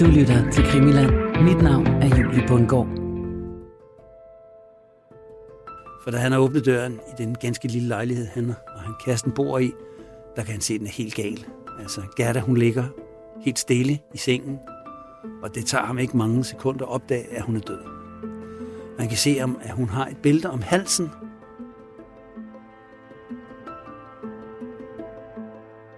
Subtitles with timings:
[0.00, 1.10] Du lytter til Krimiland.
[1.42, 2.86] Mit navn er Julie Bundgaard.
[6.02, 9.32] For da han har åbnet døren i den ganske lille lejlighed, han og han kæresten
[9.32, 9.72] bor i,
[10.36, 11.44] der kan han se, at den er helt gal.
[11.80, 12.84] Altså, Gerda, hun ligger
[13.40, 14.58] helt stille i sengen,
[15.42, 17.80] og det tager ham ikke mange sekunder at opdage, at hun er død.
[18.98, 21.10] Man kan se, at hun har et bælte om halsen.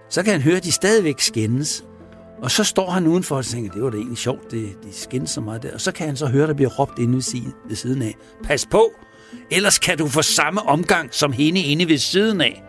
[0.09, 1.85] Så kan han høre, at de stadigvæk skændes.
[2.41, 5.29] Og så står han udenfor og tænker, det var da egentlig sjovt, det, de skændes
[5.29, 5.73] så meget der.
[5.73, 8.15] Og så kan han så høre, der bliver råbt inde ved, ved siden af.
[8.43, 8.91] Pas på,
[9.51, 12.63] ellers kan du få samme omgang som hende inde ved siden af.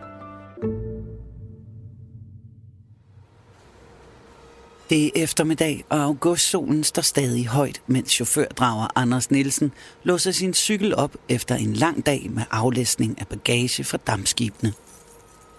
[4.89, 9.71] Det er eftermiddag, og augustsolen står stadig højt, mens chaufførdrager Anders Nielsen
[10.03, 14.73] låser sin cykel op efter en lang dag med aflæsning af bagage fra dammskibene.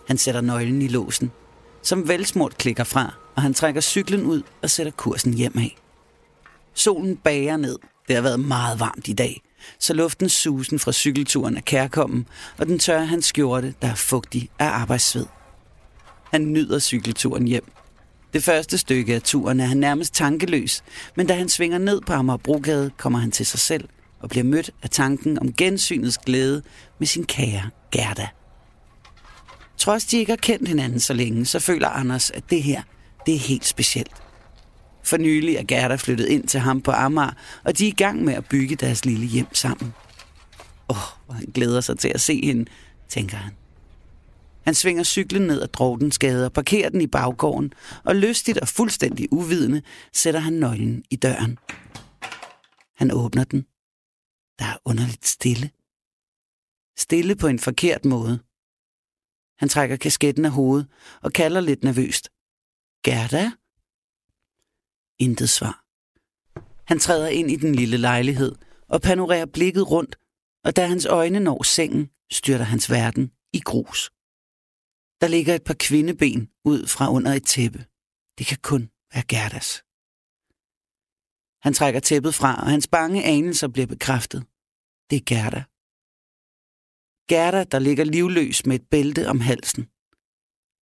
[0.09, 1.33] Han sætter nøglen i låsen,
[1.83, 5.77] som velsmurt klikker fra, og han trækker cyklen ud og sætter kursen hjem af.
[6.75, 7.79] Solen bager ned.
[8.09, 9.43] Det har været meget varmt i dag,
[9.79, 12.27] så luften susen fra cykelturen er kærkommen,
[12.59, 15.27] og den tørrer hans skjorte, der er fugtig af arbejdssved.
[16.33, 17.73] Han nyder cykelturen hjem.
[18.33, 20.83] Det første stykke af turen er han nærmest tankeløs,
[21.17, 23.89] men da han svinger ned på Amagerbrogade, kommer han til sig selv
[24.21, 26.63] og bliver mødt af tanken om gensynets glæde
[26.99, 28.29] med sin kære Gerda.
[29.77, 32.83] Trods de ikke har kendt hinanden så længe, så føler Anders, at det her,
[33.27, 34.23] det er helt specielt.
[35.03, 37.31] For nylig er Gerda flyttet ind til ham på Amager,
[37.65, 39.95] og de er i gang med at bygge deres lille hjem sammen.
[40.89, 40.97] Åh,
[41.29, 42.71] oh, han glæder sig til at se hende,
[43.09, 43.53] tænker han.
[44.65, 47.73] Han svinger cyklen ned ad Drogtensgade og parkerer den i baggården,
[48.05, 51.59] og lystigt og fuldstændig uvidende sætter han nøglen i døren.
[52.97, 53.63] Han åbner den.
[54.59, 55.71] Der er underligt stille.
[56.99, 58.39] Stille på en forkert måde.
[59.59, 60.87] Han trækker kasketten af hovedet
[61.23, 62.29] og kalder lidt nervøst.
[63.05, 63.47] Gerda?
[65.19, 65.85] Intet svar.
[66.85, 68.55] Han træder ind i den lille lejlighed
[68.89, 70.17] og panorerer blikket rundt,
[70.65, 74.11] og da hans øjne når sengen, styrter hans verden i grus.
[75.21, 77.87] Der ligger et par kvindeben ud fra under et tæppe.
[78.39, 79.71] Det kan kun være Gerdas.
[81.65, 84.41] Han trækker tæppet fra, og hans bange anelser bliver bekræftet.
[85.11, 85.63] Det er Gerda.
[87.29, 89.83] Gerda, der ligger livløs med et bælte om halsen.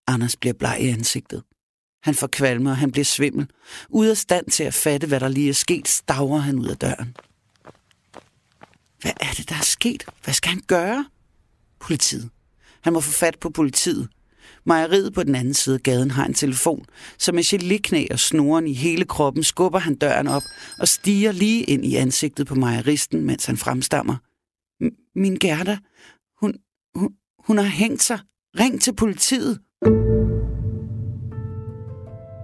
[0.08, 1.44] Anders bliver bleg i ansigtet.
[2.04, 3.48] Han får kvalme, og han bliver svimmel.
[3.90, 6.78] Ude af stand til at fatte, hvad der lige er sket, stavrer han ud af
[6.78, 7.18] døren.
[9.02, 10.06] Hvad er det, der er sket?
[10.24, 11.06] Hvad skal han gøre?
[11.80, 12.30] Politiet.
[12.82, 14.10] Han må få fat på politiet.
[14.66, 16.86] Mejeriet på den anden side af gaden har en telefon,
[17.18, 20.44] så med geliknæ og snoren i hele kroppen skubber han døren op
[20.80, 24.16] og stiger lige ind i ansigtet på mejeristen, mens han fremstammer.
[25.20, 25.78] Min Gerda,
[26.42, 26.54] hun,
[26.96, 27.14] hun,
[27.48, 28.20] hun har hængt sig.
[28.60, 29.60] Ring til politiet.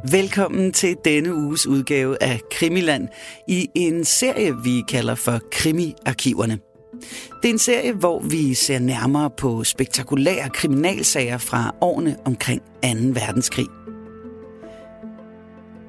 [0.03, 3.07] Velkommen til denne uges udgave af Krimiland
[3.47, 6.59] i en serie, vi kalder for Krimiarkiverne.
[7.41, 12.89] Det er en serie, hvor vi ser nærmere på spektakulære kriminalsager fra årene omkring 2.
[13.13, 13.65] verdenskrig.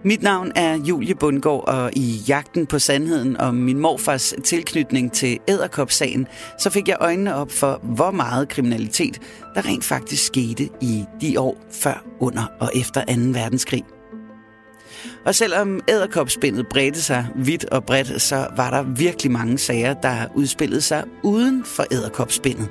[0.05, 5.39] Mit navn er Julie Bundgaard, og i jagten på sandheden om min morfars tilknytning til
[5.49, 6.27] æderkopsagen,
[6.59, 9.21] så fik jeg øjnene op for, hvor meget kriminalitet
[9.55, 13.13] der rent faktisk skete i de år før, under og efter 2.
[13.41, 13.85] verdenskrig.
[15.29, 20.27] Og selvom æderkopspindet bredte sig vidt og bredt, så var der virkelig mange sager, der
[20.35, 22.69] udspillede sig uden for æderkopspindet.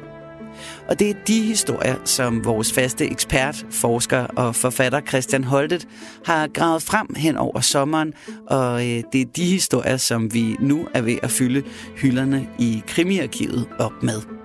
[0.87, 5.87] Og det er de historier, som vores faste ekspert, forsker og forfatter Christian Holtet
[6.25, 8.13] har gravet frem hen over sommeren,
[8.47, 11.63] og øh, det er de historier, som vi nu er ved at fylde
[11.95, 14.36] hylderne i krimiarkivet op med.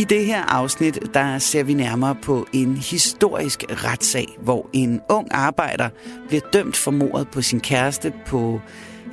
[0.00, 5.28] I det her afsnit, der ser vi nærmere på en historisk retssag, hvor en ung
[5.30, 5.88] arbejder
[6.28, 8.60] bliver dømt for mordet på sin kæreste på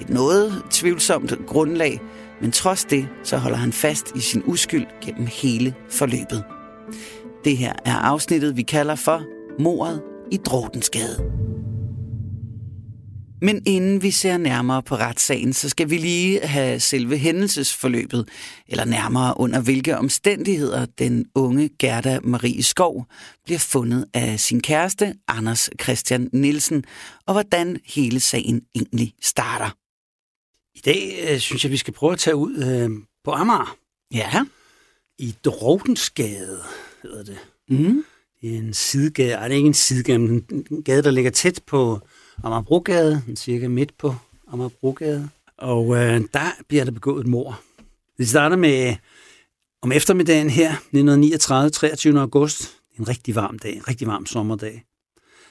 [0.01, 2.01] et noget tvivlsomt grundlag,
[2.41, 6.43] men trods det, så holder han fast i sin uskyld gennem hele forløbet.
[7.43, 9.23] Det her er afsnittet, vi kalder for
[9.59, 11.31] Mordet i Drotensgade.
[13.41, 18.29] Men inden vi ser nærmere på retssagen, så skal vi lige have selve hændelsesforløbet,
[18.67, 23.05] eller nærmere under hvilke omstændigheder den unge Gerda Marie Skov
[23.45, 26.83] bliver fundet af sin kæreste, Anders Christian Nielsen,
[27.25, 29.69] og hvordan hele sagen egentlig starter.
[30.75, 32.89] I dag øh, synes jeg, vi skal prøve at tage ud øh,
[33.23, 33.77] på Amager.
[34.13, 34.45] Ja.
[35.19, 36.63] I Drotensgade
[37.03, 37.37] hedder det.
[37.69, 38.03] Mm.
[38.41, 39.33] Det er en sidegade.
[39.33, 41.99] Ej, det er ikke en sidegade, men en gade, der ligger tæt på
[42.43, 44.15] Amagerbrogade, cirka midt på
[44.47, 45.29] Amagerbrogade.
[45.57, 47.59] Og øh, der bliver der begået et mor.
[48.17, 48.95] Vi starter med
[49.81, 52.19] om eftermiddagen her, 1939, 23.
[52.19, 52.73] august.
[52.99, 54.83] En rigtig varm dag, en rigtig varm sommerdag.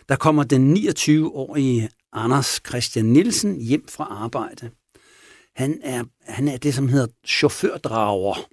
[0.09, 4.71] Der kommer den 29-årige Anders Christian Nielsen hjem fra arbejde.
[5.57, 8.49] Han er, han er det, som hedder chaufførdrager.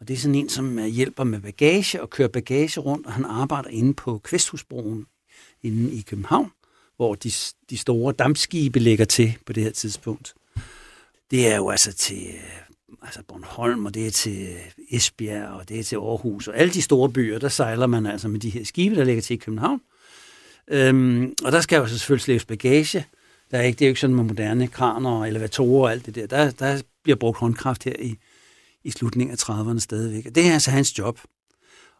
[0.00, 3.24] Og det er sådan en, som hjælper med bagage og kører bagage rundt, og han
[3.24, 5.06] arbejder inde på Kvæsthusbroen
[5.62, 6.50] inde i København,
[6.96, 7.32] hvor de,
[7.70, 10.34] de store dampskibe ligger til på det her tidspunkt.
[11.30, 12.64] Det er jo altså til øh,
[13.02, 14.56] altså Bornholm, og det er til
[14.90, 18.28] Esbjerg, og det er til Aarhus, og alle de store byer, der sejler man altså
[18.28, 19.80] med de her skibe, der ligger til i København.
[20.68, 23.06] Øhm, og der skal jo så selvfølgelig slæves bagage.
[23.50, 26.06] Der er ikke, det er jo ikke sådan med moderne kraner og elevatorer og alt
[26.06, 26.26] det der.
[26.26, 28.18] Der, der bliver brugt håndkraft her i,
[28.84, 30.26] i slutningen af 30'erne stadigvæk.
[30.26, 31.20] Og det er altså hans job.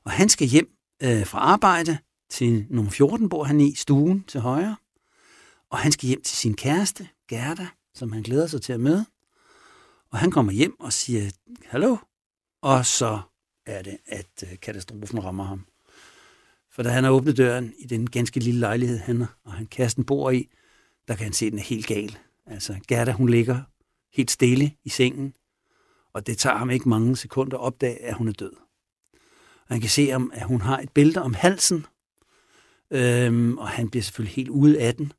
[0.05, 0.69] Og han skal hjem
[1.03, 1.99] øh, fra arbejde
[2.31, 4.77] til nummer 14, bor han i, stuen til højre.
[5.75, 9.07] Og han skal hjem til sin kæreste, Gerda, som han glæder sig til at møde.
[10.11, 11.31] Og han kommer hjem og siger,
[11.67, 11.97] hallo,
[12.63, 13.21] og så
[13.67, 15.67] er det, at øh, katastrofen rammer ham.
[16.71, 20.05] For da han har åbnet døren i den ganske lille lejlighed, han og han kæresten
[20.05, 20.49] bor i,
[21.09, 22.19] der kan han se, at den er helt gal.
[22.47, 23.63] Altså, Gerda, hun ligger
[24.13, 25.35] helt stille i sengen,
[26.13, 28.53] og det tager ham ikke mange sekunder at opdage, at hun er død.
[29.67, 31.87] Og han kan se, at hun har et bælte om halsen,
[32.91, 35.13] øhm, og han bliver selvfølgelig helt ude af den.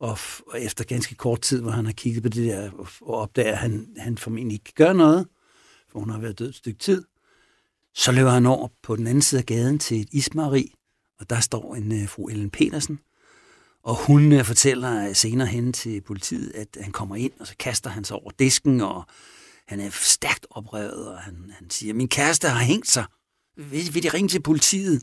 [0.00, 3.14] Og, og efter ganske kort tid, hvor han har kigget på det der, og, og
[3.14, 5.28] opdager, at han, han formentlig ikke kan gøre noget,
[5.88, 7.04] for hun har været død et stykke tid,
[7.94, 10.74] så løber han over på den anden side af gaden til et ismari,
[11.18, 13.00] og der står en uh, fru Ellen Petersen,
[13.82, 17.54] og hun uh, fortæller øh, senere hen til politiet, at han kommer ind, og så
[17.58, 19.04] kaster han sig over disken, og
[19.66, 23.04] han er stærkt oprevet, og han, han siger, min kæreste har hængt sig.
[23.56, 25.02] Vil, vil de ringe til politiet?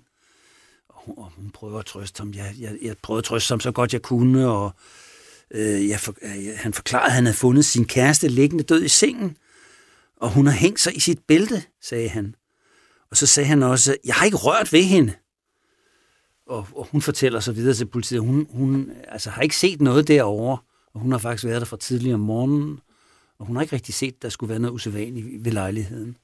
[1.18, 2.33] Og hun, prøver at trøste ham.
[2.33, 4.71] Jeg, jeg, jeg prøvede at trøste ham så godt jeg kunne, og
[5.51, 8.88] øh, jeg for, øh, han forklarede, at han havde fundet sin kæreste liggende død i
[8.88, 9.38] sengen,
[10.18, 12.36] og hun har hængt sig i sit bælte, sagde han.
[13.12, 15.13] Og så sagde han også, jeg har ikke rørt ved hende.
[16.48, 20.07] Og, og hun fortæller så videre til politiet, hun, hun altså, har ikke set noget
[20.07, 20.57] derovre,
[20.94, 22.80] og hun har faktisk været der fra tidligere om morgenen,
[23.39, 26.18] og hun har ikke rigtig set, at der skulle være noget usædvanligt ved lejligheden.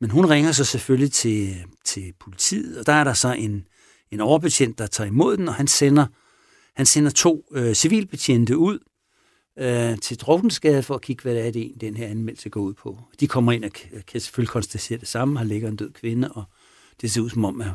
[0.00, 3.66] Men hun ringer så selvfølgelig til, til politiet, og der er der så en,
[4.12, 6.06] en overbetjent, der tager imod den, og han sender,
[6.76, 8.78] han sender to øh, civilbetjente ud
[9.58, 12.74] øh, til druknensgade for at kigge, hvad det er, det den her anmeldelse går ud
[12.74, 12.98] på.
[13.20, 13.70] De kommer ind og
[14.06, 15.38] kan selvfølgelig konstatere det samme.
[15.38, 16.44] Her ligger en død kvinde, og
[17.00, 17.70] det ser ud som om, at,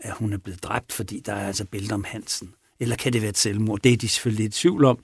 [0.00, 2.54] at hun er blevet dræbt, fordi der er altså billeder om Hansen.
[2.80, 3.80] Eller kan det være et selvmord?
[3.80, 4.98] Det er de selvfølgelig lidt i tvivl om.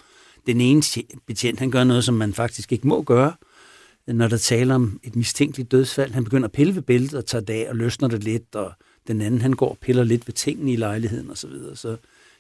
[0.47, 0.83] Den ene
[1.27, 3.33] betjent, han gør noget, som man faktisk ikke må gøre,
[4.07, 6.13] når der taler om et mistænkeligt dødsfald.
[6.13, 8.73] Han begynder at pille ved bæltet og tager det af og løsner det lidt, og
[9.07, 11.77] den anden, han går og piller lidt ved tingene i lejligheden og så videre.
[11.77, 11.97] Så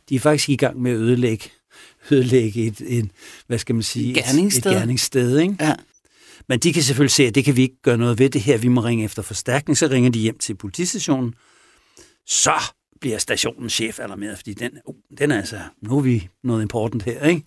[0.08, 1.50] de er faktisk i gang med at ødelægge
[2.10, 3.10] ødelægge et, et,
[3.46, 4.70] hvad skal man sige, gerningssted.
[4.70, 5.38] et, et gerningssted.
[5.38, 5.56] Ikke?
[5.60, 5.74] Ja.
[6.48, 8.58] Men de kan selvfølgelig se, at det kan vi ikke gøre noget ved det her.
[8.58, 9.78] Vi må ringe efter forstærkning.
[9.78, 11.34] Så ringer de hjem til politistationen.
[12.26, 12.54] Så
[13.00, 17.02] bliver stationens chef alarmeret, fordi den, uh, den er altså, nu er vi noget important
[17.02, 17.44] her, ikke?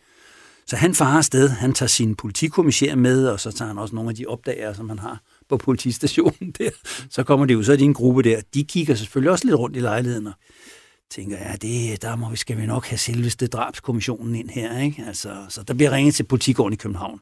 [0.68, 4.10] Så han farer afsted, han tager sin politikommissær med, og så tager han også nogle
[4.10, 6.70] af de opdager, som han har på politistationen der.
[7.10, 8.42] Så kommer de ud, så er de en gruppe der.
[8.54, 10.34] De kigger selvfølgelig også lidt rundt i lejligheden, og
[11.12, 14.80] tænker, ja, det, der må vi, skal vi nok have selveste drabskommissionen ind her.
[14.80, 15.04] Ikke?
[15.08, 17.20] Altså, så der bliver ringet til politigården i København.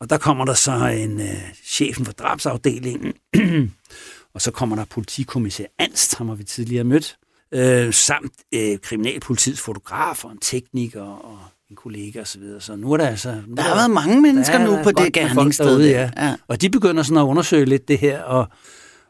[0.00, 3.14] Og der kommer der så en øh, chefen for drabsafdelingen,
[4.34, 7.16] og så kommer der politikommissær Anst, ham har vi tidligere mødt,
[7.52, 11.38] øh, samt øh, kriminalpolitiets fotograf og en tekniker og
[11.70, 12.42] en kollega osv.
[12.42, 13.42] Så, så nu er der altså...
[13.46, 15.80] Nu der har været mange mennesker nu på det gerningssted.
[15.88, 16.10] Ja.
[16.16, 16.36] ja.
[16.48, 18.48] Og de begynder sådan at undersøge lidt det her, og,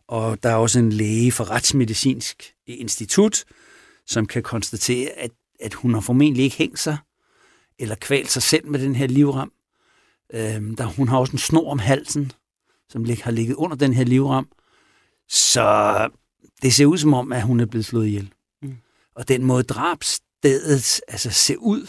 [0.08, 3.44] og der er også en læge fra Retsmedicinsk Institut,
[4.06, 6.96] som kan konstatere, at, at hun har formentlig ikke hængt sig,
[7.78, 9.52] eller kvalt sig selv med den her livram.
[10.34, 12.32] Øhm, der, hun har også en snor om halsen,
[12.88, 14.48] som lig, har ligget under den her livram.
[15.28, 16.08] Så
[16.62, 18.32] det ser ud som om, at hun er blevet slået ihjel.
[18.62, 18.76] Mm.
[19.16, 21.86] Og den måde drabstedet altså, ser ud,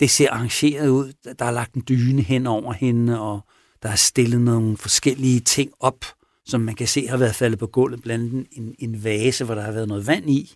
[0.00, 1.12] det ser arrangeret ud.
[1.38, 3.40] Der er lagt en dyne hen over hende, og
[3.82, 6.04] der er stillet nogle forskellige ting op,
[6.46, 9.54] som man kan se har været faldet på gulvet, blandt andet en, en vase, hvor
[9.54, 10.54] der har været noget vand i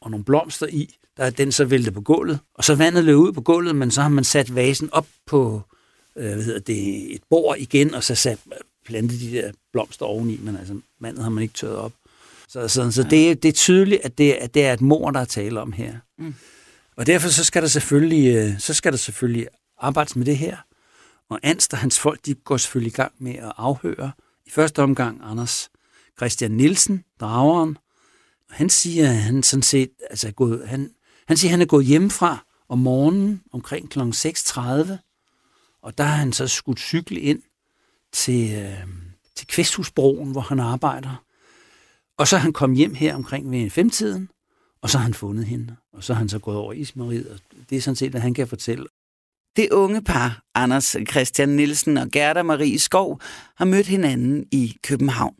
[0.00, 0.94] og nogle blomster i.
[1.16, 3.90] Der er den så væltet på gulvet, og så vandet løb ud på gulvet, men
[3.90, 5.62] så har man sat vasen op på
[6.16, 8.38] øh, hvad hedder det, et bord igen, og så sat
[8.86, 11.92] plantet de der blomster oveni, men altså vandet har man ikke tørret op.
[12.48, 15.20] Så, så, så det, det er tydeligt, at det, at det er et mor, der
[15.20, 15.94] er tale om her.
[16.18, 16.34] Mm.
[17.00, 19.46] Og derfor så skal der selvfølgelig, øh, så skal der selvfølgelig
[19.78, 20.56] arbejdes med det her.
[21.28, 24.12] Og Anst og hans folk, de går selvfølgelig i gang med at afhøre.
[24.46, 25.70] I første omgang Anders
[26.16, 27.78] Christian Nielsen, drageren,
[28.48, 30.90] Og han siger, at han sådan set, altså er gået, han,
[31.26, 33.98] han siger, at han er gået hjemmefra om morgenen omkring kl.
[34.00, 34.60] 6.30,
[35.82, 37.42] og der har han så skudt cykel ind
[38.12, 38.86] til, øh,
[39.36, 41.24] til Kvæsthusbroen, hvor han arbejder.
[42.18, 44.30] Og så er han kommet hjem her omkring ved femtiden,
[44.82, 47.38] og så har han fundet hende, og så har han så gået over ismariet, og
[47.70, 48.86] det er sådan set, hvad han kan fortælle.
[49.56, 53.20] Det unge par, Anders Christian Nielsen og Gerda Marie Skov,
[53.56, 55.34] har mødt hinanden i København.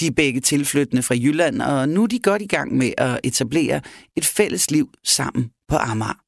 [0.00, 3.20] De er begge tilflyttende fra Jylland, og nu er de godt i gang med at
[3.24, 3.80] etablere
[4.16, 6.20] et fælles liv sammen på Amager.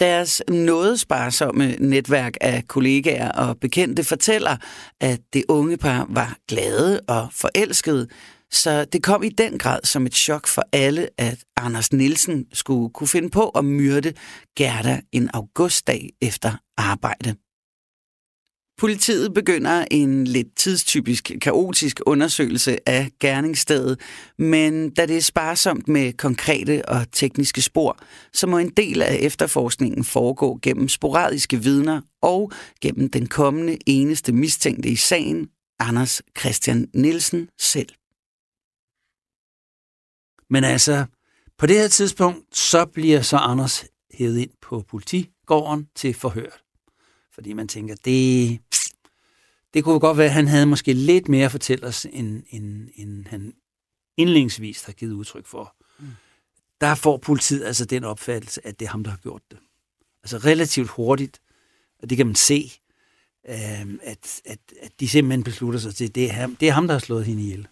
[0.00, 4.56] Deres noget sparsomme netværk af kollegaer og bekendte fortæller,
[5.00, 8.08] at det unge par var glade og forelskede,
[8.52, 12.90] så det kom i den grad som et chok for alle, at Anders Nielsen skulle
[12.90, 14.12] kunne finde på at myrde
[14.56, 17.34] Gerda en augustdag efter arbejde.
[18.78, 24.00] Politiet begynder en lidt tidstypisk kaotisk undersøgelse af gerningsstedet,
[24.38, 27.98] men da det er sparsomt med konkrete og tekniske spor,
[28.32, 34.32] så må en del af efterforskningen foregå gennem sporadiske vidner og gennem den kommende eneste
[34.32, 35.48] mistænkte i sagen,
[35.80, 37.88] Anders Christian Nielsen selv.
[40.52, 41.04] Men altså,
[41.58, 46.50] på det her tidspunkt, så bliver så Anders hævet ind på politigården til forhør.
[47.34, 48.58] Fordi man tænker, det,
[49.74, 52.88] det kunne godt være, at han havde måske lidt mere at fortælle os, end, end,
[52.94, 53.54] end han
[54.16, 55.76] indlængsvis har givet udtryk for.
[55.98, 56.06] Mm.
[56.80, 59.58] Der får politiet altså den opfattelse, at det er ham, der har gjort det.
[60.22, 61.40] Altså relativt hurtigt,
[62.02, 62.72] og det kan man se,
[63.48, 66.72] øh, at, at, at de simpelthen beslutter sig til, at det er ham, det er
[66.72, 67.68] ham der har slået hende ihjel.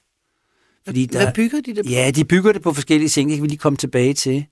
[0.87, 1.91] Fordi der, Hvad bygger de det på?
[1.91, 4.47] Ja, de bygger det på forskellige ting, det kan vi lige komme tilbage til.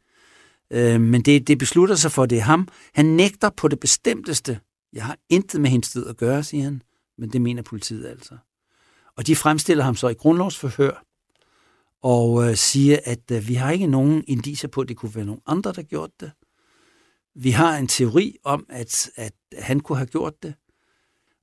[0.71, 2.69] Øh, men det, det beslutter sig for, det er ham.
[2.95, 4.61] Han nægter på det bestemteste.
[4.93, 6.83] Jeg har intet med hendes død at gøre, siger han.
[7.19, 8.37] Men det mener politiet altså.
[9.17, 11.05] Og de fremstiller ham så i grundlovsforhør,
[12.03, 15.25] og øh, siger, at øh, vi har ikke nogen indiser på, at det kunne være
[15.25, 16.31] nogen andre, der gjorde det.
[17.35, 20.55] Vi har en teori om, at, at han kunne have gjort det,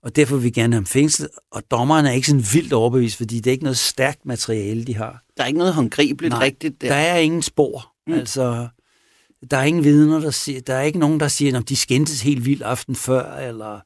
[0.06, 1.30] og derfor vil vi gerne have ham fængslet.
[1.52, 4.96] Og dommeren er ikke sådan vildt overbevist, fordi det er ikke noget stærkt materiale, de
[4.96, 5.24] har.
[5.38, 6.88] Der er ikke noget håndgribeligt Nej, rigtigt der.
[6.88, 7.94] der er ingen spor.
[8.08, 8.14] Mm.
[8.14, 8.68] Altså,
[9.52, 12.22] der er ingen vidner, der siger, der er ikke nogen, der siger, at de skændtes
[12.22, 13.80] helt vildt aften før, eller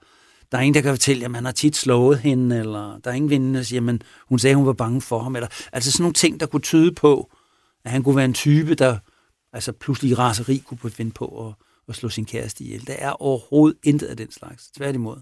[0.52, 3.16] der er ingen, der kan fortælle, at man har tit slået hende, eller der er
[3.16, 5.36] ingen vidner, der siger, at hun sagde, at hun var bange for ham.
[5.36, 7.32] Eller, altså sådan nogle ting, der kunne tyde på,
[7.86, 8.98] at han kunne være en type, der
[9.54, 11.54] altså pludselig i raseri kunne finde på at,
[11.90, 12.88] at slå sin kæreste ihjel.
[12.88, 14.68] Der er overhovedet intet af den slags.
[14.68, 15.18] Tværtimod.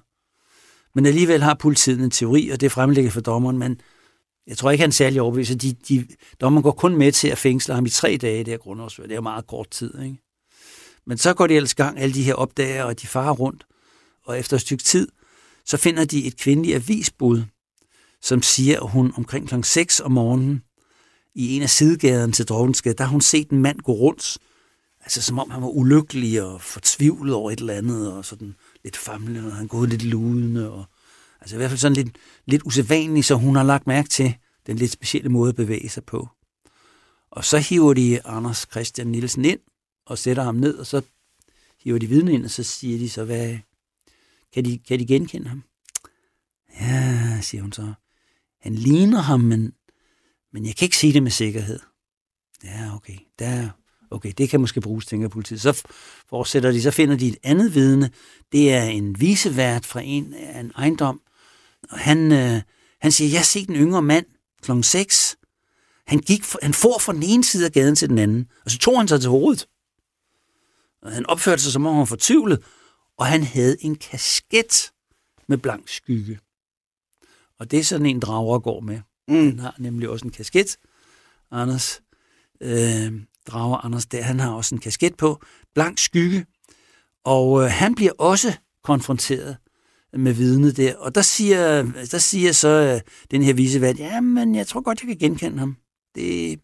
[0.98, 3.82] Men alligevel har politiet en teori, og det fremlægger for dommeren, men
[4.48, 5.62] jeg tror ikke, han er særlig overbevist.
[5.62, 6.08] De, de,
[6.42, 9.08] dommeren går kun med til at fængsle ham i tre dage, det her grundlovsfører.
[9.08, 10.18] Det er meget kort tid, ikke?
[11.08, 13.66] Men så går de ellers gang, alle de her opdager, og de farer rundt.
[14.25, 15.08] Og efter et stykke tid,
[15.66, 17.44] så finder de et kvindeligt avisbud,
[18.22, 19.56] som siger, at hun omkring kl.
[19.63, 20.62] 6 om morgenen
[21.36, 24.38] i en af sidegaderne til Drogensgade, der har hun set en mand gå rundt,
[25.01, 28.56] altså som om han var ulykkelig og fortvivlet over et eller andet, og sådan
[28.88, 30.86] lidt famlende, og han gået lidt ludende, og
[31.41, 34.36] altså i hvert fald sådan lidt, lidt usædvanligt, så hun har lagt mærke til
[34.67, 36.29] den lidt specielle måde at bevæge sig på.
[37.32, 39.60] Og så hiver de Anders Christian Nielsen ind,
[40.06, 41.01] og sætter ham ned, og så
[41.84, 43.58] hiver de vidne ind, og så siger de så, hvad,
[44.53, 45.63] kan de, kan de genkende ham?
[46.82, 47.94] Ja, siger hun så.
[48.62, 49.74] Han ligner ham, men,
[50.53, 51.79] men jeg kan ikke sige det med sikkerhed.
[52.63, 53.17] Ja, okay.
[53.39, 53.70] Der,
[54.12, 55.62] okay, det kan måske bruges, tænker politiet.
[55.62, 55.84] Så
[56.30, 58.10] fortsætter de, så finder de et andet vidne.
[58.52, 61.22] Det er en visevært fra en, en ejendom.
[61.92, 62.62] Og han, øh,
[63.02, 64.26] han siger, jeg har set en yngre mand
[64.62, 64.72] kl.
[64.82, 65.38] 6.
[66.08, 68.78] Han, gik, han for fra den ene side af gaden til den anden, og så
[68.78, 69.68] tog han sig til hovedet.
[71.02, 72.64] Og han opførte sig, som om han var fortvivlet,
[73.18, 74.92] og han havde en kasket
[75.48, 76.40] med blank skygge.
[77.60, 79.00] Og det er sådan en drager går med.
[79.28, 79.36] Mm.
[79.36, 80.78] Han har nemlig også en kasket,
[81.52, 82.02] Anders.
[82.62, 83.14] Øh,
[83.48, 85.42] drager Anders der, han har også en kasket på,
[85.75, 86.46] blank skygge.
[87.25, 89.58] Og øh, han bliver også konfronteret
[90.13, 90.96] med vidnet der.
[90.96, 93.01] Og der siger, der siger så øh,
[93.32, 95.77] den her visevært, ja, men jeg tror godt, jeg kan genkende ham.
[96.16, 96.60] Det...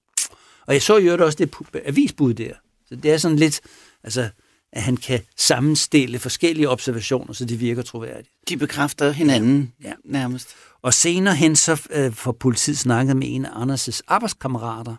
[0.67, 2.53] Og jeg så jo også det avisbud der.
[2.85, 3.61] Så det er sådan lidt,
[4.03, 4.29] altså,
[4.71, 8.29] at han kan sammenstille forskellige observationer, så de virker troværdigt.
[8.49, 9.93] De bekræfter hinanden ja.
[10.05, 10.49] nærmest.
[10.81, 14.95] Og senere hen så øh, får politiet snakket med en af Anders' arbejdskammerater,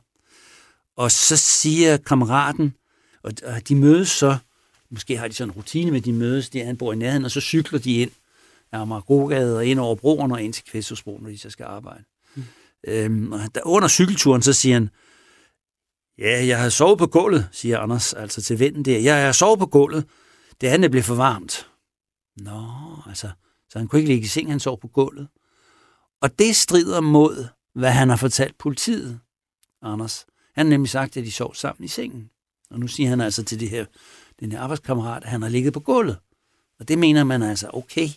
[0.96, 2.74] og så siger kammeraten,
[3.22, 3.32] og,
[3.68, 4.36] de mødes så,
[4.90, 7.30] måske har de sådan en rutine med, de mødes, der han bor i nærheden, og
[7.30, 8.10] så cykler de ind
[8.72, 12.04] af Amagerbrogade og ind over broen og ind til Kvæsthusbroen, når de så skal arbejde.
[12.34, 12.42] Mm.
[12.86, 14.90] Øhm, og der, under cykelturen, så siger han,
[16.18, 18.98] Ja, jeg har sovet på gulvet, siger Anders, altså til vinden der.
[18.98, 20.04] Jeg har sovet på gulvet.
[20.60, 21.70] Det andet blev for varmt.
[22.36, 22.62] Nå,
[23.06, 23.30] altså,
[23.68, 25.28] så han kunne ikke ligge i seng, han sov på gulvet.
[26.22, 29.20] Og det strider mod, hvad han har fortalt politiet,
[29.82, 30.26] Anders.
[30.54, 32.30] Han har nemlig sagt, at de sov sammen i sengen.
[32.70, 33.84] Og nu siger han altså til det her,
[34.40, 36.16] den her arbejdskammerat, at han har ligget på gulvet.
[36.80, 38.08] Og det mener man altså, okay,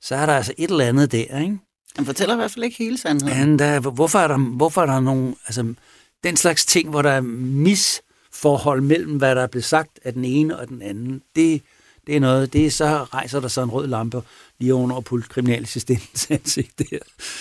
[0.00, 1.58] så er der altså et eller andet der, ikke?
[1.96, 3.36] Han fortæller i hvert fald ikke hele sandheden.
[3.36, 5.74] Han, der, hvorfor, er der, hvorfor er der nogen, altså,
[6.24, 10.24] den slags ting, hvor der er misforhold mellem, hvad der er blevet sagt af den
[10.24, 11.62] ene og den anden, det,
[12.06, 14.22] det er noget, det er, så rejser der så en rød lampe
[14.58, 16.84] lige under på kriminalassistentens ansigt der.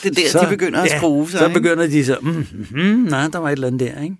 [0.03, 1.59] Det er der, så, de begynder at skrue sig, Så ikke?
[1.59, 4.15] begynder de så, mm, mm, nej, der var et eller andet der, ikke?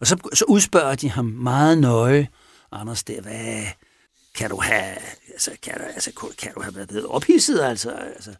[0.00, 2.28] Og så, så udspørger de ham meget nøje,
[2.72, 3.62] Anders der, hvad,
[4.34, 4.94] kan du have,
[5.32, 8.30] altså, kan du, altså, kan du have været ophidset, altså, altså,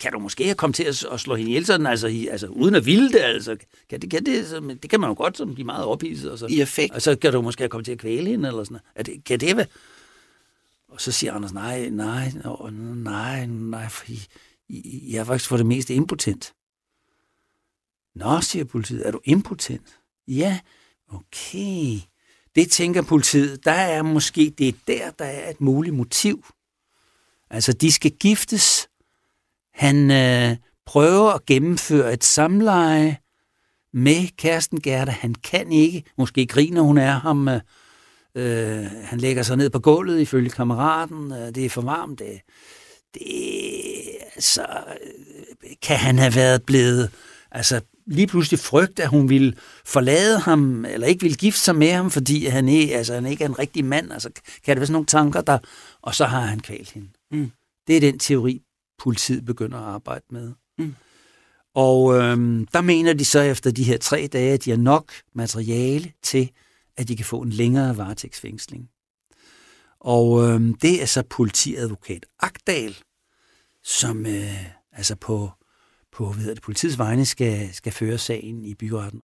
[0.00, 2.46] kan du måske have kommet til at, at slå hende ihjel sådan, altså, i, altså,
[2.46, 3.56] uden at ville det, altså,
[3.90, 6.38] kan det, kan det, så, det kan man jo godt, som de meget ophidset, og
[6.38, 6.94] så, I effekt.
[6.94, 9.06] og så kan du måske have kommet til at kvæle hende, eller sådan noget.
[9.06, 9.66] Det, kan det være?
[10.94, 12.32] Og så siger Anders, nej, nej,
[12.94, 14.26] nej, nej, for I,
[14.68, 16.54] I, jeg er faktisk for det meste impotent.
[18.14, 19.98] Nå, siger politiet, er du impotent?
[20.28, 20.58] Ja,
[21.08, 21.98] okay.
[22.54, 26.46] Det tænker politiet, der er måske, det er der, der er et muligt motiv.
[27.50, 28.88] Altså, de skal giftes.
[29.72, 33.18] Han øh, prøver at gennemføre et samleje
[33.92, 35.10] med kæresten Gerda.
[35.10, 36.04] Han kan ikke.
[36.18, 37.48] Måske griner hun af ham.
[37.48, 37.60] Øh,
[38.34, 41.32] øh, han lægger sig ned på gulvet ifølge kammeraten.
[41.32, 42.18] Øh, det er for varmt.
[42.18, 42.40] Det,
[43.14, 43.22] det,
[44.34, 44.66] altså,
[45.82, 47.10] kan han have været blevet
[47.50, 51.92] altså, lige pludselig frygt, at hun ville forlade ham, eller ikke ville gifte sig med
[51.92, 54.12] ham, fordi han ikke, altså, han ikke er en rigtig mand.
[54.12, 54.30] Altså,
[54.64, 55.58] kan det være sådan nogle tanker, der...
[56.02, 57.08] Og så har han kvalt hende.
[57.30, 57.50] Mm.
[57.86, 58.62] Det er den teori,
[58.98, 60.52] politiet begynder at arbejde med.
[60.78, 60.94] Mm.
[61.74, 65.12] Og øhm, der mener de så efter de her tre dage, at de har nok
[65.34, 66.50] materiale til,
[66.96, 68.88] at de kan få en længere varetægtsfængsling.
[70.00, 72.96] Og øh, det er så politiadvokat Agdal,
[73.82, 75.50] som øh, altså på
[76.14, 79.20] på hvad det, politiets vegne skal, skal føre sagen i byretten.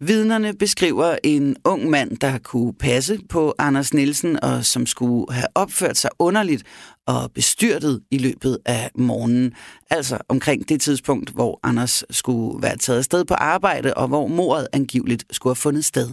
[0.00, 5.46] Vidnerne beskriver en ung mand, der kunne passe på Anders Nielsen og som skulle have
[5.54, 6.62] opført sig underligt
[7.06, 9.54] og bestyrtet i løbet af morgenen.
[9.90, 14.68] Altså omkring det tidspunkt, hvor Anders skulle være taget sted på arbejde og hvor mordet
[14.72, 16.08] angiveligt skulle have fundet sted.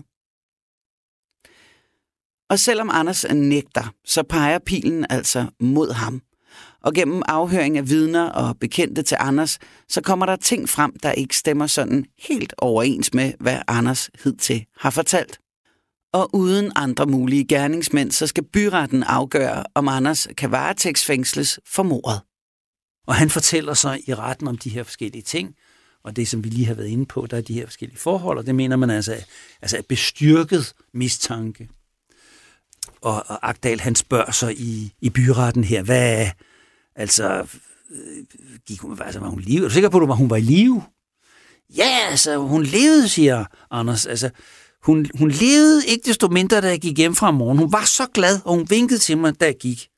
[2.50, 6.22] Og selvom Anders nægter, så peger pilen altså mod ham.
[6.83, 11.11] Og gennem afhøring af vidner og bekendte til Anders, så kommer der ting frem, der
[11.11, 15.39] ikke stemmer sådan helt overens med, hvad Anders hidtil har fortalt.
[16.13, 22.22] Og uden andre mulige gerningsmænd, så skal byretten afgøre, om Anders kan varetægtsfængsles for mordet.
[23.07, 25.55] Og han fortæller så i retten om de her forskellige ting,
[26.03, 28.37] og det, som vi lige har været inde på, der er de her forskellige forhold,
[28.37, 29.25] og det mener man altså,
[29.61, 31.70] altså er bestyrket mistanke.
[33.01, 36.27] Og, og Agdal, han spørger så i, i byretten her, hvad,
[36.96, 37.48] Altså,
[38.67, 39.63] gik hun, altså, var hun live?
[39.63, 40.83] Er du sikker på, at hun var i live?
[41.77, 44.05] Ja, altså, hun levede, siger Anders.
[44.05, 44.29] Altså,
[44.83, 47.57] hun, hun levede ikke desto mindre, da jeg gik hjem fra morgen.
[47.57, 49.89] Hun var så glad, og hun vinkede til mig, da jeg gik.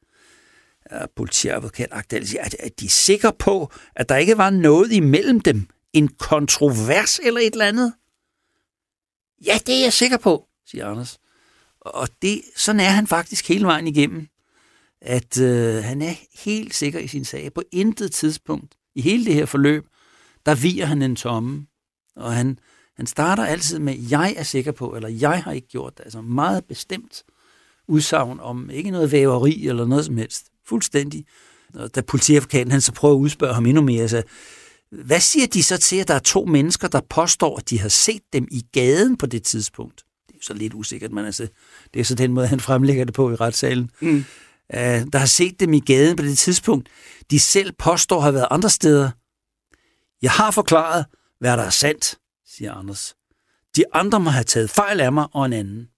[0.91, 4.91] Ja, politiadvokat Agdal siger, at, at de er sikre på, at der ikke var noget
[4.91, 5.67] imellem dem.
[5.93, 7.93] En kontrovers eller et eller andet.
[9.45, 11.17] Ja, det er jeg sikker på, siger Anders.
[11.85, 14.27] Og det, sådan er han faktisk hele vejen igennem
[15.05, 17.53] at øh, han er helt sikker i sin sag.
[17.53, 19.85] På intet tidspunkt i hele det her forløb,
[20.45, 21.65] der viger han en tomme.
[22.15, 22.59] Og han,
[22.95, 26.03] han starter altid med, jeg er sikker på, eller jeg har ikke gjort det.
[26.03, 27.23] Altså meget bestemt
[27.87, 30.45] udsagn om ikke noget væveri eller noget som helst.
[30.67, 31.25] Fuldstændig.
[31.73, 34.23] Og da politiadvokaten han så prøver at udspørge ham endnu mere, så
[34.91, 37.89] hvad siger de så til, at der er to mennesker, der påstår, at de har
[37.89, 40.03] set dem i gaden på det tidspunkt?
[40.41, 41.47] Så lidt usikkert, men altså,
[41.93, 43.91] det er så den måde, han fremlægger det på i retssalen.
[43.99, 44.25] Mm
[44.73, 46.89] øh, der har set dem i gaden på det tidspunkt,
[47.31, 49.11] de selv påstår har været andre steder.
[50.21, 51.05] Jeg har forklaret,
[51.39, 52.17] hvad der er sandt,
[52.47, 53.15] siger Anders.
[53.75, 55.89] De andre må have taget fejl af mig og en anden.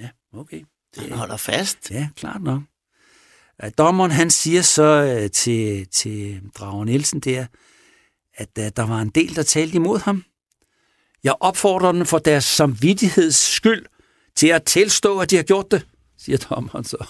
[0.00, 0.62] Ja, okay.
[0.94, 1.90] Det, han holder fast.
[1.90, 2.62] Ja, klart nok.
[3.78, 7.46] Dommeren han siger så øh, til, til Drager Nielsen der,
[8.34, 10.24] at uh, der var en del, der talte imod ham.
[11.24, 13.86] Jeg opfordrer dem for deres samvittigheds skyld
[14.36, 15.86] til at tilstå, at de har gjort det,
[16.18, 17.06] siger dommeren så.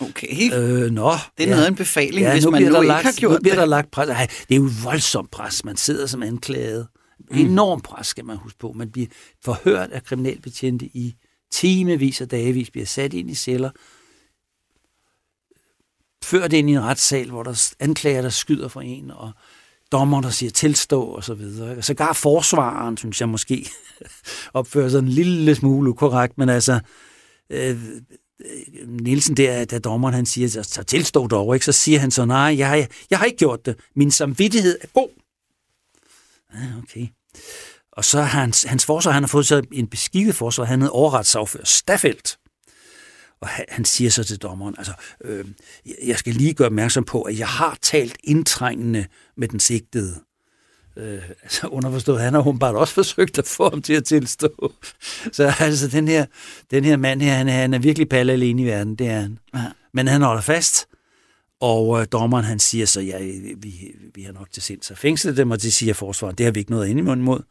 [0.00, 0.52] Okay.
[0.54, 1.50] Øh, nå, det er ja.
[1.50, 3.60] noget af en befaling, ja, hvis man nu ikke lagt, har gjort nu bliver det.
[3.60, 4.08] der lagt pres.
[4.08, 5.64] Ej, det er jo voldsomt pres.
[5.64, 6.88] Man sidder som anklaget.
[7.30, 7.38] Mm.
[7.38, 8.72] Enorm pres, skal man huske på.
[8.72, 9.08] Man bliver
[9.44, 11.14] forhørt af kriminalbetjente i
[11.52, 13.70] timevis og dagevis, bliver sat ind i celler,
[16.24, 19.32] ført ind i en retssal, hvor der anklager, der skyder for en, og
[19.94, 21.82] dommer, der siger tilstå, og så videre.
[21.82, 23.70] Så gar forsvaren, synes jeg måske,
[24.54, 26.80] opfører sig en lille smule ukorrekt, men altså,
[27.50, 31.66] øh, øh, Nielsen der, da dommeren han siger, så tilstå dog, ikke?
[31.66, 33.76] så siger han så, nej, jeg har, jeg har ikke gjort det.
[33.96, 35.08] Min samvittighed er god.
[36.54, 37.06] Ja, okay.
[37.92, 40.94] Og så har hans, hans forsvar, han har fået så en beskikket forsvar, han hedder
[40.94, 42.38] overretssagfører Staffelt.
[43.44, 44.92] Og han, han siger så til dommeren, altså,
[45.24, 45.44] øh,
[46.04, 50.20] jeg skal lige gøre opmærksom på, at jeg har talt indtrængende med den sigtede.
[50.96, 54.72] Øh, altså underforstået, han har åbenbart også forsøgt at få ham til at tilstå.
[55.32, 56.26] Så altså, den her,
[56.70, 59.20] den her mand her, han er, han er virkelig palle alene i verden, det er
[59.20, 59.38] han.
[59.54, 59.64] Ja.
[59.92, 60.86] Men han holder fast,
[61.60, 63.18] og øh, dommeren han siger så, ja,
[63.56, 66.52] vi, vi har nok til sind så fængslet dem, og det siger forsvaret, det har
[66.52, 67.42] vi ikke noget ind imod.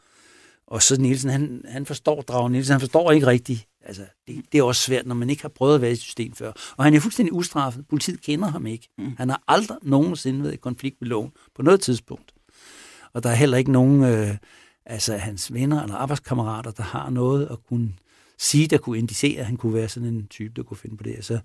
[0.67, 3.67] Og så Nielsen, han, han forstår, Drag Nielsen, han forstår ikke rigtigt.
[3.83, 6.33] Altså, det, det er også svært, når man ikke har prøvet at være i system
[6.33, 6.51] før.
[6.77, 7.87] Og han er fuldstændig ustraffet.
[7.87, 8.89] Politiet kender ham ikke.
[8.97, 9.15] Mm.
[9.17, 12.33] Han har aldrig nogensinde været i konflikt med loven på noget tidspunkt.
[13.13, 14.37] Og der er heller ikke nogen øh,
[14.85, 17.93] altså hans venner eller arbejdskammerater, der har noget at kunne
[18.37, 21.03] sige, der kunne indicere, at han kunne være sådan en type, der kunne finde på
[21.03, 21.25] det.
[21.25, 21.39] Så,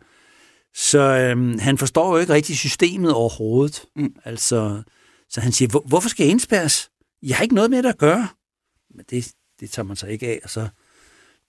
[0.75, 3.85] så øhm, han forstår jo ikke rigtig systemet overhovedet.
[3.97, 4.15] Mm.
[4.25, 4.83] Altså,
[5.29, 6.91] så han siger, hvorfor skal jeg indspærres?
[7.23, 8.29] Jeg har ikke noget med det at gøre.
[8.95, 10.41] Men det, det tager man sig ikke af.
[10.45, 10.69] Og så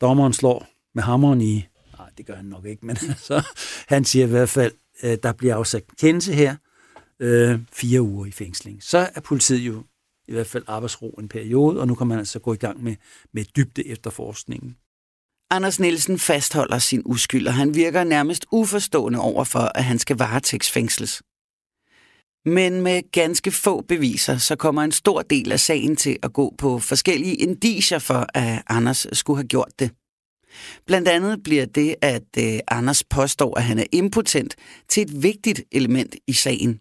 [0.01, 1.67] dommeren slår med hammeren i,
[1.99, 2.95] nej, det gør han nok ikke, men
[3.27, 3.43] så
[3.87, 4.73] han siger i hvert fald,
[5.03, 6.55] øh, der bliver afsat kendelse her,
[7.19, 8.83] øh, fire uger i fængsling.
[8.83, 9.83] Så er politiet jo
[10.27, 12.95] i hvert fald arbejdsro en periode, og nu kan man altså gå i gang med,
[13.33, 14.75] med dybde efterforskningen.
[15.51, 20.17] Anders Nielsen fastholder sin uskyld, og han virker nærmest uforstående over for, at han skal
[20.17, 21.21] varetægtsfængsles.
[22.45, 26.55] Men med ganske få beviser, så kommer en stor del af sagen til at gå
[26.57, 29.91] på forskellige indiger for, at Anders skulle have gjort det.
[30.85, 34.55] Blandt andet bliver det, at øh, Anders påstår, at han er impotent,
[34.89, 36.79] til et vigtigt element i sagen.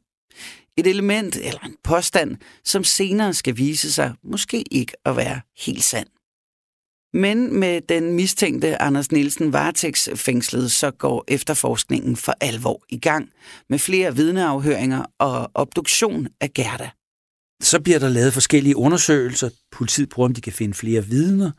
[0.76, 5.84] Et element eller en påstand, som senere skal vise sig måske ikke at være helt
[5.84, 6.08] sand.
[7.12, 13.30] Men med den mistænkte Anders Nielsen varetægtsfængslet, så går efterforskningen for alvor i gang
[13.68, 16.90] med flere vidneafhøringer og obduktion af Gerda.
[17.62, 19.50] Så bliver der lavet forskellige undersøgelser.
[19.72, 21.50] Politiet prøver, om de kan finde flere vidner.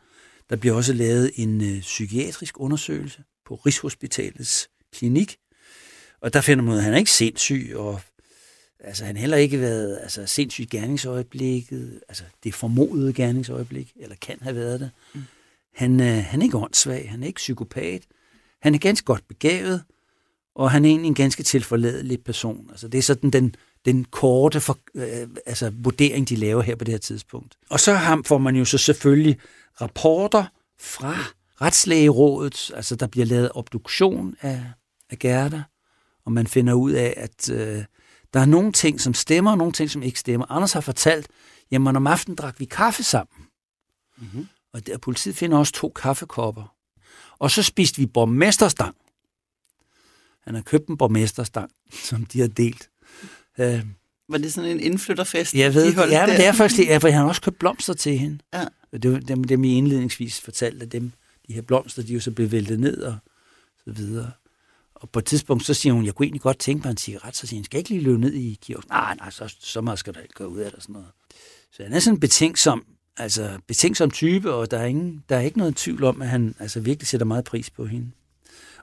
[0.50, 5.36] Der bliver også lavet en øh, psykiatrisk undersøgelse på Rigshospitalets klinik.
[6.20, 8.00] Og der finder man ud af, at han er ikke sindssyg, og
[8.80, 14.56] altså, han heller ikke været altså, sindssyg gerningsøjeblikket, altså det formodede gerningsøjeblik, eller kan have
[14.56, 14.90] været det.
[15.14, 15.20] Mm.
[15.74, 18.02] Han, øh, han er ikke åndssvag, han er ikke psykopat,
[18.62, 19.82] han er ganske godt begavet,
[20.54, 22.66] og han er egentlig en ganske tilforladelig person.
[22.70, 26.84] Altså, det er sådan den, den korte for, øh, altså, vurdering, de laver her på
[26.84, 27.56] det her tidspunkt.
[27.68, 29.38] Og så har, får man jo så selvfølgelig
[29.80, 30.44] rapporter
[30.80, 31.16] fra
[31.60, 34.64] retslægerådet, altså der bliver lavet obduktion af,
[35.10, 35.62] af Gerda,
[36.24, 37.84] og man finder ud af, at øh,
[38.34, 40.46] der er nogle ting, som stemmer, og nogle ting, som ikke stemmer.
[40.50, 41.28] Anders har fortalt,
[41.70, 43.46] jamen om aftenen drak vi kaffe sammen.
[44.18, 44.48] Mm-hmm.
[44.72, 46.74] Og der, politiet finder også to kaffekopper.
[47.38, 48.96] Og så spiste vi borgmesterstang.
[50.44, 52.90] Han har købt en borgmesterstang, som de har delt.
[53.58, 53.86] Øh,
[54.30, 55.54] var det sådan en indflytterfest?
[55.54, 57.58] Jeg ved, de ja, men det er faktisk det, ja, for han har også købt
[57.58, 58.38] blomster til hende.
[58.54, 58.64] Ja.
[58.92, 61.12] Det var dem, dem I indledningsvis fortalte, at dem,
[61.48, 63.16] de her blomster, de er jo så blevet væltet ned og
[63.84, 64.30] så videre.
[64.94, 67.36] Og på et tidspunkt, så siger hun, jeg kunne egentlig godt tænke mig en cigaret.
[67.36, 68.90] Så siger hun, skal jeg ikke lige løbe ned i kiosken?
[68.90, 70.82] Nej, nej, så, så meget skal der ikke gå ud af det.
[70.82, 71.08] Sådan noget.
[71.72, 72.84] Så han er sådan en betænksom,
[73.16, 76.54] altså betænksom type, og der er, ingen, der er ikke noget tvivl om, at han
[76.58, 78.10] altså virkelig sætter meget pris på hende.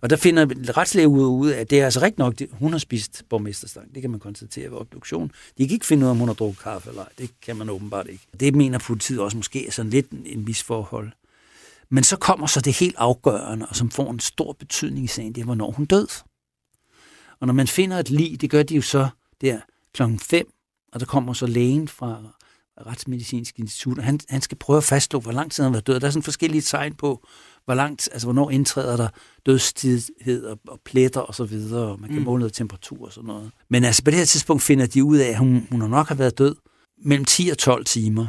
[0.02, 0.46] Og der finder
[0.78, 3.96] retslæge ud af, at det er altså rigtigt nok, hun har spist borgmesterstang.
[3.96, 5.32] Det kan man konstatere ved obduktion.
[5.58, 7.10] De kan ikke finde ud af, om hun har drukket kaffe eller ej.
[7.18, 8.28] Det kan man åbenbart ikke.
[8.40, 11.12] Det mener politiet også måske er sådan lidt en misforhold.
[11.90, 15.36] Men så kommer så det helt afgørende, og som får en stor betydning i sagen,
[15.36, 16.08] det er, hvornår hun død.
[17.40, 19.08] Og når man finder et lig, det gør de jo så
[19.42, 19.60] der
[19.94, 20.48] klokken 5,
[20.94, 22.24] og der kommer så lægen fra
[22.86, 25.88] Retsmedicinsk Institut, og han, han skal prøve at fastslå, hvor lang tid han har været
[25.88, 26.00] død.
[26.00, 27.28] Der er sådan forskellige tegn på,
[27.68, 29.08] hvor langt, altså hvornår indtræder der
[29.46, 32.26] dødstidighed og, og pletter og så videre, og man kan mm.
[32.26, 33.52] måle noget temperatur og sådan noget.
[33.70, 36.08] Men altså på det her tidspunkt finder de ud af, at hun, hun har nok
[36.08, 36.56] har været død
[37.06, 38.28] mellem 10 og 12 timer.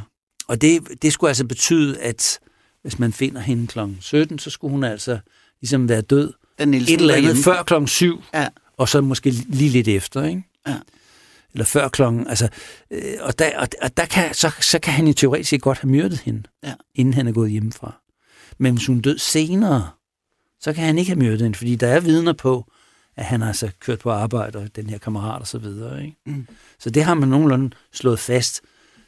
[0.48, 2.38] Og det, det skulle altså betyde, at
[2.82, 3.78] hvis man finder hende kl.
[4.00, 5.18] 17, så skulle hun altså
[5.60, 7.86] ligesom være død Den et eller andet før kl.
[7.86, 8.48] 7, ja.
[8.76, 10.42] og så måske lige lidt efter, ikke?
[10.66, 10.76] Ja.
[11.52, 12.48] Eller før klokken, altså,
[12.90, 15.90] øh, og, der, og, og der kan, så, så kan han i teoretisk godt have
[15.90, 16.74] myrdet hende, ja.
[16.94, 18.00] inden han er gået hjemmefra.
[18.58, 19.90] Men hvis hun død senere,
[20.60, 22.70] så kan han ikke have myrdet hende, fordi der er vidner på,
[23.16, 26.04] at han har altså kørt på arbejde, og den her kammerat og så videre.
[26.04, 26.16] Ikke?
[26.26, 26.46] Mm.
[26.78, 28.60] Så det har man nogenlunde slået fast.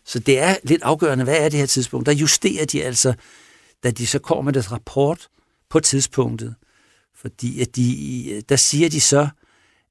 [0.04, 2.06] Så det er lidt afgørende, hvad er det her tidspunkt?
[2.06, 3.14] Der justerer de altså,
[3.82, 5.28] da de så kommer med deres rapport
[5.70, 6.54] på tidspunktet.
[7.14, 9.28] Fordi at de, der siger de så,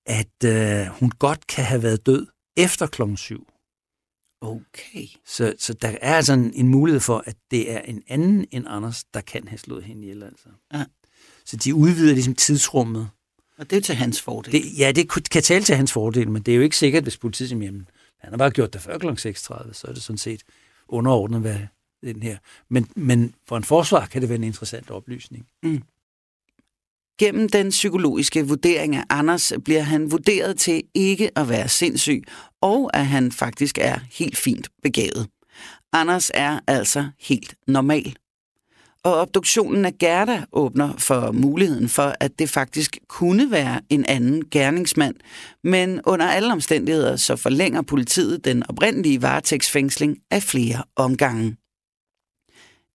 [0.05, 3.47] at øh, hun godt kan have været død efter klokken syv.
[4.41, 5.07] Okay.
[5.25, 8.65] Så, så der er altså en, en mulighed for, at det er en anden end
[8.67, 10.23] Anders, der kan have slået hende ihjel.
[10.23, 10.49] Altså.
[10.73, 10.85] Ja.
[11.45, 13.09] Så de udvider ligesom tidsrummet.
[13.57, 14.51] Og det er til hans fordel.
[14.51, 17.17] Det, ja, det kan tale til hans fordel, men det er jo ikke sikkert, hvis
[17.17, 19.07] politiet siger, jamen, han har bare gjort det før kl.
[19.07, 19.15] 6.30,
[19.73, 20.43] så er det sådan set
[20.87, 21.57] underordnet, hvad
[22.03, 22.37] den her.
[22.69, 25.47] Men, men for en forsvar kan det være en interessant oplysning.
[25.63, 25.83] Mm.
[27.19, 32.23] Gennem den psykologiske vurdering af Anders bliver han vurderet til ikke at være sindssyg,
[32.61, 35.27] og at han faktisk er helt fint begavet.
[35.93, 38.15] Anders er altså helt normal.
[39.03, 44.43] Og obduktionen af Gerda åbner for muligheden for, at det faktisk kunne være en anden
[44.51, 45.15] gerningsmand.
[45.63, 51.55] Men under alle omstændigheder så forlænger politiet den oprindelige varetægtsfængsling af flere omgange.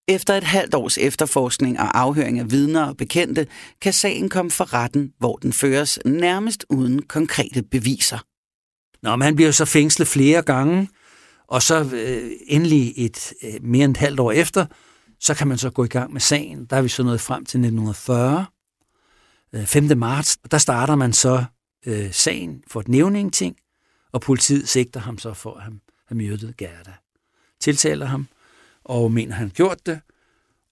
[0.07, 3.47] Efter et halvt års efterforskning og afhøring af vidner og bekendte,
[3.81, 8.19] kan sagen komme for retten, hvor den føres nærmest uden konkrete beviser.
[9.03, 10.89] Nå, men han bliver så fængslet flere gange,
[11.47, 14.65] og så øh, endelig et øh, mere end et halvt år efter,
[15.19, 16.65] så kan man så gå i gang med sagen.
[16.65, 18.45] Der er vi så nået frem til 1940,
[19.53, 19.97] øh, 5.
[19.97, 21.43] marts, og der starter man så
[21.85, 23.55] øh, sagen for et nævning ting,
[24.13, 26.93] og politiet sigter ham så for at have, have myrdet Gerda.
[27.61, 28.27] Tiltaler ham,
[28.85, 29.99] og mener, han gjort det.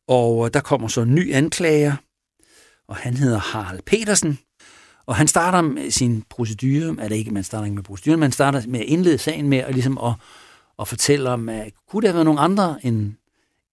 [0.07, 1.95] Og øh, der kommer så en ny anklager,
[2.87, 4.39] og han hedder Harald Petersen.
[5.05, 8.31] Og han starter med sin procedure, er det ikke, man starter ikke med proceduren, man
[8.31, 10.13] starter med at indlede sagen med at, ligesom at,
[10.79, 13.13] at fortælle om, at kunne det have været nogen andre end,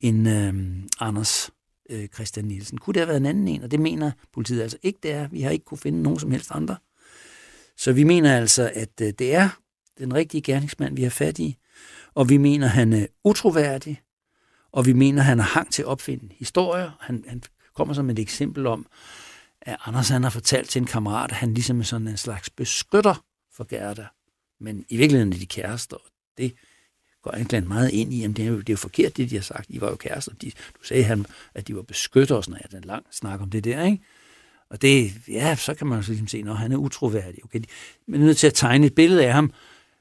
[0.01, 1.51] end øhm, Anders
[1.91, 2.79] øh, Christian Nielsen?
[2.79, 3.63] Kunne det have været en anden en?
[3.63, 5.29] Og det mener politiet altså ikke, det er.
[5.29, 6.77] Vi har ikke kunne finde nogen som helst andre.
[7.77, 9.49] Så vi mener altså, at øh, det er
[9.99, 11.57] den rigtige gerningsmand, vi har fat i.
[12.15, 14.01] Og vi mener, han er utroværdig
[14.73, 16.91] og vi mener, at han har hang til at opfinde historier.
[17.01, 17.43] Han, han
[17.75, 18.87] kommer som et eksempel om,
[19.61, 22.51] at Anders han har fortalt til en kammerat, at han ligesom er sådan en slags
[22.51, 24.07] beskytter for Gerda.
[24.61, 26.55] Men i virkeligheden er de kærester, og det
[27.23, 29.35] går egentlig meget ind i, at det er, jo, det er jo forkert, det de
[29.35, 29.69] har sagt.
[29.69, 30.33] De var jo kærester.
[30.33, 32.73] De, du sagde, han, at de var beskytter og sådan noget.
[32.73, 34.03] Ja, den lang snak om det der, ikke?
[34.71, 37.45] Og det, ja, så kan man jo ligesom se, når han er utroværdig.
[37.45, 37.61] Okay?
[38.07, 39.53] Men er nødt til at tegne et billede af ham,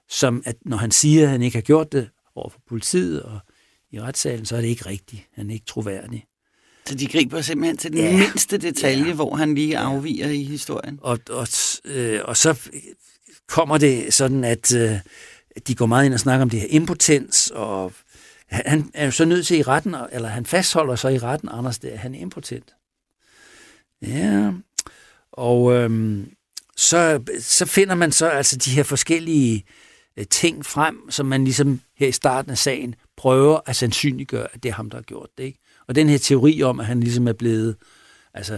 [0.09, 3.39] som at når han siger, at han ikke har gjort det over for politiet, og
[3.91, 5.21] i retssalen, så er det ikke rigtigt.
[5.33, 6.25] Han er ikke troværdig.
[6.85, 8.17] Så de griber simpelthen til den ja.
[8.17, 9.13] mindste detalje, ja.
[9.13, 10.33] hvor han lige afviger ja.
[10.33, 10.99] i historien.
[11.01, 11.47] Og, og,
[11.85, 12.69] øh, og så
[13.47, 14.99] kommer det sådan, at øh,
[15.67, 17.93] de går meget ind og snakker om det her impotens, og
[18.47, 21.79] han er jo så nødt til i retten, eller han fastholder sig i retten, Anders,
[21.79, 22.75] det er, han er impotent.
[24.01, 24.51] Ja,
[25.31, 26.31] og øhm,
[26.77, 29.88] så, så finder man så altså de her forskellige øh,
[30.25, 34.69] ting frem, som man ligesom her i starten af sagen prøver at sandsynliggøre, at det
[34.69, 35.43] er ham, der har gjort det.
[35.43, 35.59] Ikke?
[35.87, 37.75] Og den her teori om, at han ligesom er blevet
[38.33, 38.57] altså,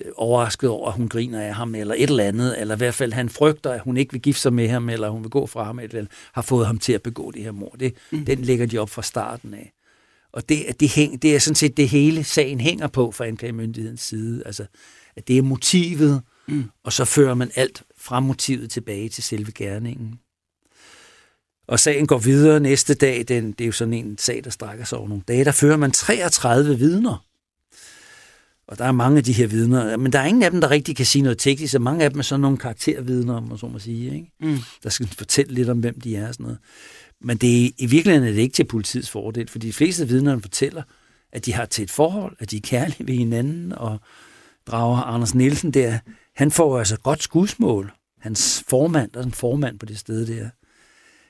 [0.00, 2.94] øh, overrasket over, at hun griner af ham, eller et eller andet, eller i hvert
[2.94, 5.46] fald han frygter, at hun ikke vil gifte sig med ham, eller hun vil gå
[5.46, 7.78] fra ham, eller har fået ham til at begå det her mord.
[7.80, 8.24] Det, mm.
[8.24, 9.72] Den lægger de op fra starten af.
[10.32, 14.00] Og det, det, hæng, det er sådan set det hele sagen hænger på fra anklagemyndighedens
[14.00, 14.42] side.
[14.46, 14.66] Altså,
[15.16, 16.64] at det er motivet, mm.
[16.84, 20.20] og så fører man alt fra motivet tilbage til selve gerningen.
[21.66, 23.24] Og sagen går videre næste dag.
[23.28, 25.44] Den, det er jo sådan en sag, der strækker sig over nogle dage.
[25.44, 27.24] Der fører man 33 vidner.
[28.66, 30.70] Og der er mange af de her vidner, men der er ingen af dem, der
[30.70, 33.58] rigtig kan sige noget teknisk, så mange af dem er sådan nogle karaktervidner, om man
[33.58, 34.32] så må sige, ikke?
[34.40, 34.58] Mm.
[34.82, 36.58] der skal fortælle lidt om, hvem de er og sådan noget.
[37.20, 40.08] Men det er, i virkeligheden er det ikke til politiets fordel, for de fleste af
[40.08, 40.82] vidnerne fortæller,
[41.32, 44.00] at de har til et forhold, at de er kærlige ved hinanden, og
[44.66, 45.98] drager Anders Nielsen der,
[46.36, 47.92] han får altså godt skudsmål.
[48.20, 50.48] Hans formand, der er en formand på det sted der,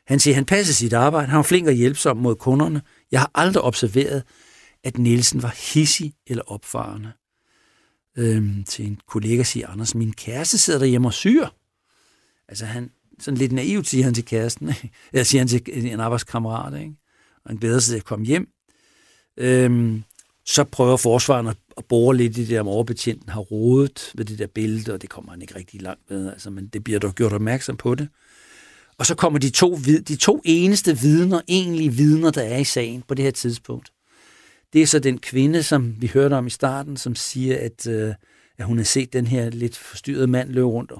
[0.06, 2.82] han siger, han passer sit arbejde, han var flink og hjælpsom mod kunderne.
[3.12, 4.22] Jeg har aldrig observeret,
[4.84, 7.12] at Nielsen var hissig eller opfarende.
[8.18, 11.46] Øhm, til en kollega siger Anders, min kæreste sidder derhjemme og syr.
[12.48, 12.90] Altså han,
[13.20, 14.90] sådan lidt naivt siger han til kæresten, ikke?
[15.12, 16.94] eller siger han til en arbejdskammerat, ikke?
[17.44, 18.48] og han glæder sig til at komme hjem.
[19.36, 20.04] Øhm,
[20.46, 24.46] så prøver forsvaren at bore lidt i det, om overbetjenten har rodet ved det der
[24.46, 27.32] billede, og det kommer han ikke rigtig langt med, altså, men det bliver dog gjort
[27.32, 28.08] opmærksom på det.
[28.98, 29.76] Og så kommer de to,
[30.08, 33.92] de to eneste vidner, egentlige vidner, der er i sagen på det her tidspunkt.
[34.72, 38.14] Det er så den kvinde, som vi hørte om i starten, som siger, at, øh,
[38.58, 40.92] at hun har set den her lidt forstyrrede mand løbe rundt.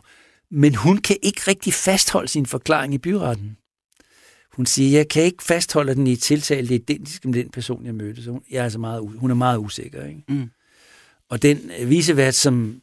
[0.50, 3.56] Men hun kan ikke rigtig fastholde sin forklaring i byretten.
[4.52, 7.50] Hun siger, jeg kan ikke fastholde den i et tiltale, det er identisk med den
[7.50, 8.24] person, jeg mødte.
[8.24, 10.06] Så hun, jeg er altså meget, hun er meget usikker.
[10.06, 10.22] Ikke?
[10.28, 10.50] Mm.
[11.28, 12.80] Og den visevært, som,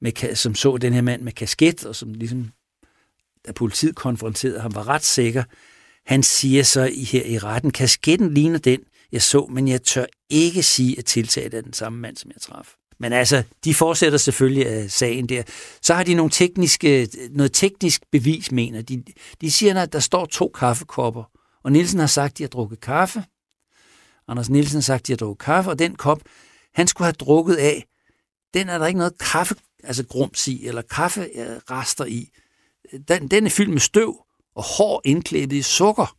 [0.00, 2.50] med, som så den her mand med kasket, og som ligesom
[3.46, 5.44] da politiet konfronterede ham, var ret sikker.
[6.06, 8.80] Han siger så her i retten, kasketten ligner den,
[9.12, 12.42] jeg så, men jeg tør ikke sige, at tiltaget er den samme mand, som jeg
[12.42, 12.74] traf.
[12.98, 15.42] Men altså, de fortsætter selvfølgelig af sagen der.
[15.82, 19.02] Så har de nogle tekniske, noget teknisk bevis, mener de.
[19.40, 21.24] De siger, at der står to kaffekopper,
[21.64, 23.24] og Nielsen har sagt, at de har drukket kaffe.
[24.28, 26.22] Anders Nielsen har sagt, at de har drukket kaffe, og den kop,
[26.74, 27.84] han skulle have drukket af,
[28.54, 29.54] den er der ikke noget kaffe,
[29.84, 32.30] altså grums i, eller kafferester i
[33.08, 34.16] den, den er fyldt med støv
[34.54, 36.16] og hår indklædet i sukker.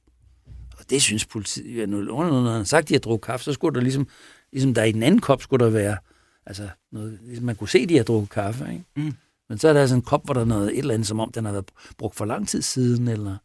[0.77, 3.53] Og det synes politiet, ja, når han har sagt, at de har drukket kaffe, så
[3.53, 4.07] skulle der ligesom,
[4.51, 5.97] ligesom der i den anden kop skulle der være,
[6.45, 8.83] altså noget, ligesom man kunne se, at de har drukket kaffe, ikke?
[8.95, 9.13] Mm.
[9.49, 11.19] Men så er der altså en kop, hvor der er noget et eller andet, som
[11.19, 13.37] om den har været brugt for lang tid siden, eller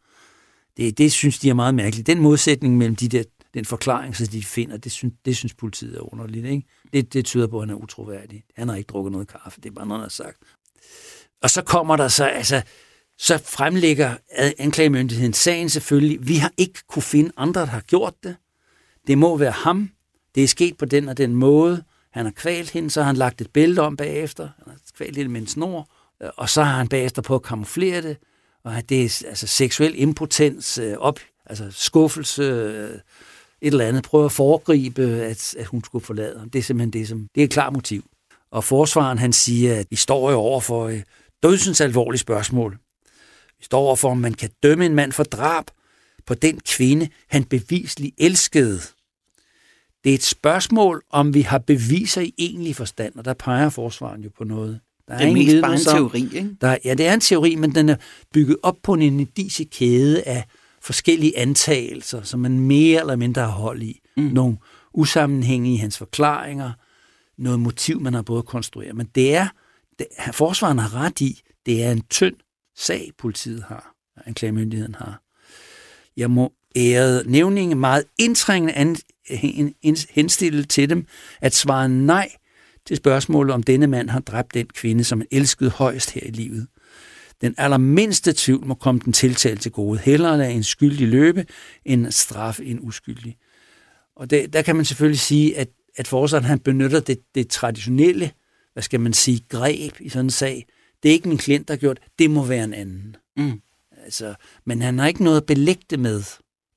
[0.77, 2.07] det, det synes de er meget mærkeligt.
[2.07, 5.97] Den modsætning mellem de der den forklaring, så de finder, det synes, det synes politiet
[5.97, 6.45] er underligt.
[6.45, 6.67] Ikke?
[6.93, 8.43] Det, det tyder på, at han er utroværdig.
[8.55, 10.37] Han har ikke drukket noget kaffe, det er bare noget, han har sagt.
[11.41, 12.61] Og så kommer der så, altså,
[13.23, 14.15] så fremlægger
[14.57, 16.27] anklagemyndigheden sagen selvfølgelig.
[16.27, 18.35] Vi har ikke kunne finde andre, der har gjort det.
[19.07, 19.89] Det må være ham.
[20.35, 21.83] Det er sket på den og den måde.
[22.11, 24.43] Han har kvalt hende, så har han lagt et bælte om bagefter.
[24.43, 25.89] Han har kvalt hende med en snor.
[26.23, 28.17] Øh, og så har han bagefter på at kamuflere det.
[28.63, 32.89] Og det er altså seksuel impotens, øh, op, altså skuffelse, øh,
[33.61, 34.03] et eller andet.
[34.03, 36.49] Prøve at foregribe, at, at hun skulle forlade ham.
[36.49, 38.03] Det er simpelthen det, som, det er et klart motiv.
[38.51, 40.91] Og forsvaren han siger, at vi står jo over for
[41.43, 42.77] dødsens alvorlige spørgsmål.
[43.63, 45.65] Vi står over for, om man kan dømme en mand for drab
[46.25, 48.79] på den kvinde, han bevisligt elskede.
[50.03, 54.21] Det er et spørgsmål, om vi har beviser i egentlig forstand, og der peger forsvaren
[54.21, 54.79] jo på noget.
[55.07, 56.55] Der er det er mest bare en teori, ikke?
[56.61, 57.95] Der, ja, det er en teori, men den er
[58.33, 60.45] bygget op på en indicisk kæde af
[60.81, 63.99] forskellige antagelser, som man mere eller mindre har hold i.
[64.17, 64.23] Mm.
[64.23, 64.57] Nogle
[64.93, 66.71] usammenhænge i hans forklaringer,
[67.37, 68.95] noget motiv, man har både konstrueret.
[68.95, 69.47] Men det er,
[69.99, 72.35] det, forsvaren har ret i, det er en tynd
[72.77, 75.21] sag, politiet har, anklagemyndigheden har.
[76.17, 78.97] Jeg må ærede nævninge meget indtrængende an,
[80.09, 81.05] henstille til dem
[81.41, 82.29] at svare nej
[82.85, 86.31] til spørgsmålet, om denne mand har dræbt den kvinde, som han elskede højst her i
[86.31, 86.67] livet.
[87.41, 89.99] Den allermindste tvivl må komme den tiltalte til gode.
[89.99, 91.45] Hellere lade en skyldig løbe,
[91.85, 93.37] end straffe en uskyldig.
[94.15, 98.31] Og det, der kan man selvfølgelig sige, at, at forsvaren han benytter det, det traditionelle,
[98.73, 100.65] hvad skal man sige, greb i sådan en sag.
[101.03, 103.15] Det er ikke min klient, der har gjort, det må være en anden.
[103.37, 103.61] Mm.
[104.03, 104.35] Altså,
[104.65, 106.23] men han har ikke noget at belægge det med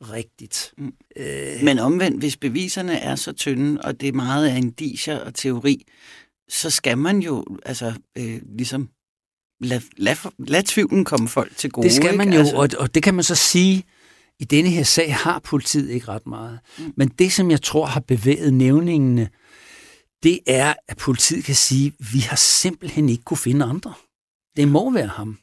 [0.00, 0.72] rigtigt.
[0.78, 0.92] Mm.
[1.16, 5.34] Øh, Men omvendt, hvis beviserne er så tynde, og det er meget af indicier og
[5.34, 5.84] teori,
[6.48, 8.88] så skal man jo altså øh, ligesom
[9.60, 11.84] lad, lad, lad tvivlen komme folk til gode.
[11.84, 12.34] Det skal man ikke?
[12.34, 13.84] jo, altså, og, og det kan man så sige,
[14.38, 16.58] i denne her sag har politiet ikke ret meget.
[16.78, 16.92] Mm.
[16.96, 19.28] Men det, som jeg tror har bevæget nævningene,
[20.22, 23.94] det er, at politiet kan sige, vi har simpelthen ikke kunne finde andre.
[24.56, 25.38] Det må være ham.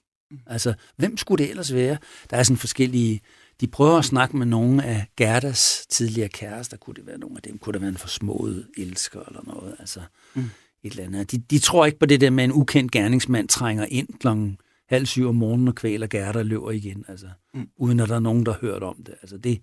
[0.47, 1.97] Altså, hvem skulle det ellers være?
[2.29, 3.21] Der er sådan forskellige
[3.61, 6.77] de prøver at snakke med nogle af Gerdas tidligere kærester.
[6.77, 7.57] Kunne det være nogle af dem?
[7.57, 9.75] Kunne det være en forsmået elsker eller noget?
[9.79, 9.99] Altså
[10.33, 10.49] mm.
[10.83, 11.31] et eller andet.
[11.31, 14.57] De, de tror ikke på det der med, en ukendt gerningsmand trænger ind klokken
[14.89, 17.05] halv syv om morgenen og kvæler Gerda og løber igen.
[17.07, 17.67] Altså, mm.
[17.77, 19.15] Uden at der er nogen, der har hørt om det.
[19.21, 19.61] Altså det,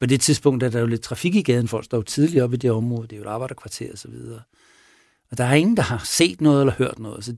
[0.00, 1.68] på det tidspunkt er der jo lidt trafik i gaden.
[1.68, 3.02] Folk står jo tidligt op i det område.
[3.02, 4.40] Det er jo et arbejderkvarter og så videre.
[5.30, 7.24] Og der er ingen, der har set noget eller hørt noget.
[7.24, 7.36] Så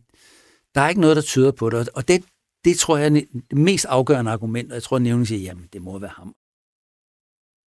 [0.75, 1.89] der er ikke noget, der tyder på det.
[1.89, 2.25] Og det,
[2.65, 5.69] det tror jeg er det mest afgørende argument, og jeg tror, at nævningen siger, jamen,
[5.73, 6.35] det må være ham.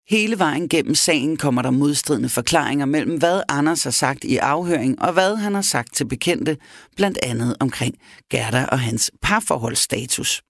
[0.10, 5.02] Hele vejen gennem sagen kommer der modstridende forklaringer mellem, hvad Anders har sagt i afhøring,
[5.02, 6.58] og hvad han har sagt til bekendte,
[6.96, 7.98] blandt andet omkring
[8.30, 10.42] Gerda og hans parforholdsstatus.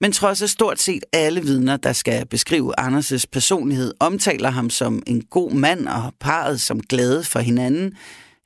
[0.00, 5.02] Men trods at stort set alle vidner, der skal beskrive Anders' personlighed, omtaler ham som
[5.06, 7.96] en god mand og parret som glade for hinanden,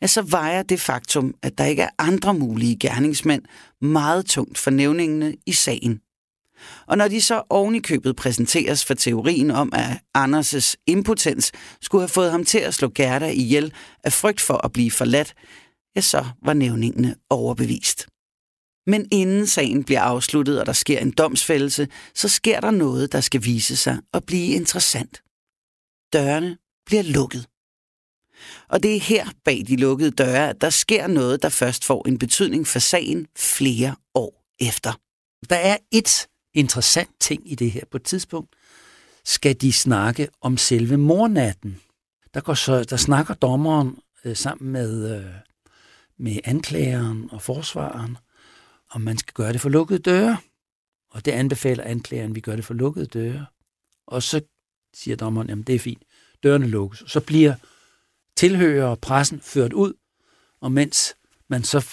[0.02, 3.42] ja, så vejer det faktum, at der ikke er andre mulige gerningsmænd,
[3.80, 6.00] meget tungt for nævningene i sagen.
[6.86, 12.08] Og når de så ovenikøbet købet præsenteres for teorien om, at Anders' impotens skulle have
[12.08, 13.72] fået ham til at slå Gerda ihjel
[14.04, 15.34] af frygt for at blive forladt,
[15.96, 18.06] ja, så var nævningene overbevist.
[18.86, 23.20] Men inden sagen bliver afsluttet, og der sker en domsfældelse, så sker der noget, der
[23.20, 25.22] skal vise sig at blive interessant.
[26.12, 26.56] Dørene
[26.86, 27.46] bliver lukket.
[28.68, 32.08] Og det er her bag de lukkede døre, at der sker noget, der først får
[32.08, 34.92] en betydning for sagen flere år efter.
[35.50, 37.82] Der er et interessant ting i det her.
[37.90, 38.54] På et tidspunkt
[39.24, 41.80] skal de snakke om selve mornatten.
[42.34, 45.32] Der, går så, der snakker dommeren øh, sammen med, øh,
[46.18, 48.18] med anklageren og forsvareren,
[48.90, 50.36] om man skal gøre det for lukkede døre.
[51.10, 53.46] Og det anbefaler anklageren, at vi gør det for lukkede døre.
[54.06, 54.40] Og så
[54.94, 56.02] siger dommeren, jamen det er fint,
[56.42, 57.04] dørene lukkes.
[57.06, 57.54] Så bliver
[58.38, 59.92] tilhører og pressen ført ud,
[60.60, 61.14] og mens
[61.48, 61.86] man så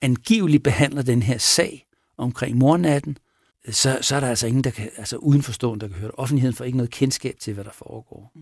[0.00, 3.18] angiveligt behandler den her sag omkring mornatten,
[3.66, 6.18] øh, så, så er der altså ingen, der kan, altså udenforstående, der kan høre det.
[6.18, 8.32] Offentligheden får ikke noget kendskab til, hvad der foregår.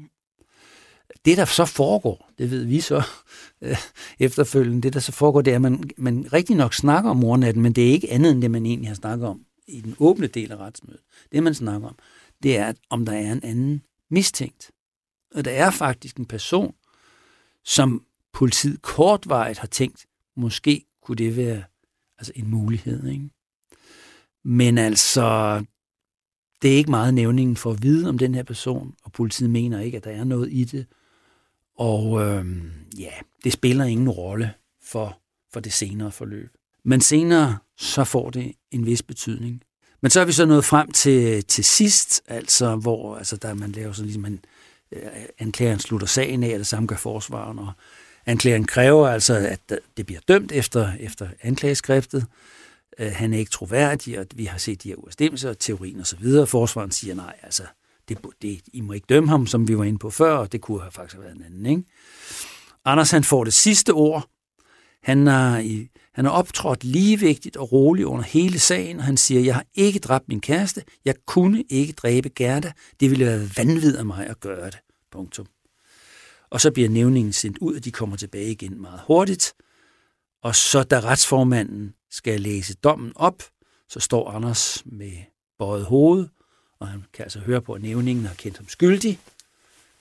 [1.24, 3.02] Det, der så foregår, det ved vi så
[3.62, 3.76] øh,
[4.20, 7.62] efterfølgende, det der så foregår, det er, at man, man rigtig nok snakker om mornatten,
[7.62, 10.26] men det er ikke andet end det, man egentlig har snakket om i den åbne
[10.26, 11.02] del af retsmødet.
[11.32, 11.98] Det, man snakker om,
[12.42, 14.70] det er, om der er en anden mistænkt.
[15.34, 16.74] Og der er faktisk en person,
[17.64, 20.06] som politiet kortvarigt har tænkt,
[20.36, 21.62] måske kunne det være
[22.18, 23.08] altså en mulighed.
[23.08, 23.30] Ikke?
[24.44, 25.58] Men altså,
[26.62, 29.80] det er ikke meget nævningen for at vide om den her person, og politiet mener
[29.80, 30.86] ikke, at der er noget i det.
[31.76, 33.12] Og øhm, ja,
[33.44, 35.18] det spiller ingen rolle for,
[35.52, 36.50] for det senere forløb.
[36.84, 39.62] Men senere, så får det en vis betydning.
[40.02, 43.72] Men så er vi så nået frem til, til sidst, altså, hvor altså, der man
[43.72, 44.40] laver sådan ligesom en,
[44.92, 45.02] Øh,
[45.38, 47.72] anklageren slutter sagen af, og det samme gør forsvaren, og
[48.26, 52.26] anklageren kræver altså, at det bliver dømt efter, efter anklageskriftet.
[52.98, 56.16] Øh, han er ikke troværdig, og vi har set de her uafstemmelser, teorien og så
[56.16, 56.46] videre.
[56.46, 57.62] Forsvaren siger nej, altså,
[58.08, 60.60] det, det, I må ikke dømme ham, som vi var inde på før, og det
[60.60, 61.82] kunne have faktisk været en anden, ikke?
[62.84, 64.28] Anders han får det sidste ord.
[65.02, 69.40] Han har, i, han har optrådt ligevægtigt og roligt under hele sagen, og han siger,
[69.40, 73.96] jeg har ikke dræbt min kæreste, jeg kunne ikke dræbe Gerda, det ville være vanvid
[73.96, 74.78] af mig at gøre det.
[75.12, 75.46] Punktum.
[76.50, 79.54] Og så bliver nævningen sendt ud, og de kommer tilbage igen meget hurtigt.
[80.42, 83.42] Og så da retsformanden skal læse dommen op,
[83.88, 85.12] så står Anders med
[85.58, 86.28] bøjet hoved,
[86.80, 89.18] og han kan altså høre på, at nævningen har kendt ham skyldig.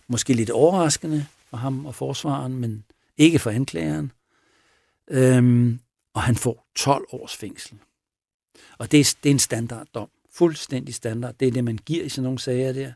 [0.08, 2.84] Måske lidt overraskende for ham og forsvaren, men
[3.18, 4.12] ikke for anklageren.
[5.08, 5.80] Øhm,
[6.20, 7.78] og han får 12 års fængsel.
[8.78, 10.10] Og det er, det er en standarddom.
[10.34, 11.36] Fuldstændig standard.
[11.40, 12.92] Det er det, man giver i sådan nogle sager der.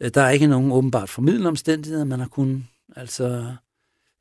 [0.00, 2.64] Øh, der er ikke nogen åbenbart formidlende omstændigheder, man har kunnet
[2.96, 3.54] altså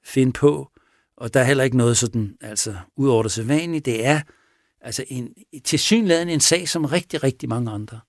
[0.06, 0.70] finde på.
[1.18, 3.80] Og der er heller ikke noget sådan, altså, ud over det sædvanlige.
[3.80, 4.22] Det er
[4.82, 5.34] altså en,
[5.64, 8.00] tilsyneladende en sag som rigtig, rigtig mange andre.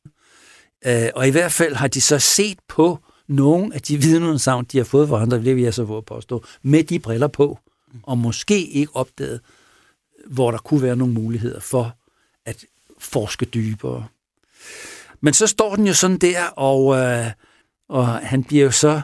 [0.86, 4.78] Øh, og i hvert fald har de så set på nogle af de vidneudsagn, de
[4.78, 7.59] har fået fra andre, det vil jeg så våge påstå, med de briller på,
[8.03, 9.41] og måske ikke opdaget,
[10.27, 11.97] hvor der kunne være nogle muligheder for
[12.45, 12.64] at
[12.99, 14.07] forske dybere.
[15.21, 17.27] Men så står den jo sådan der, og, øh,
[17.89, 19.01] og han bliver jo så,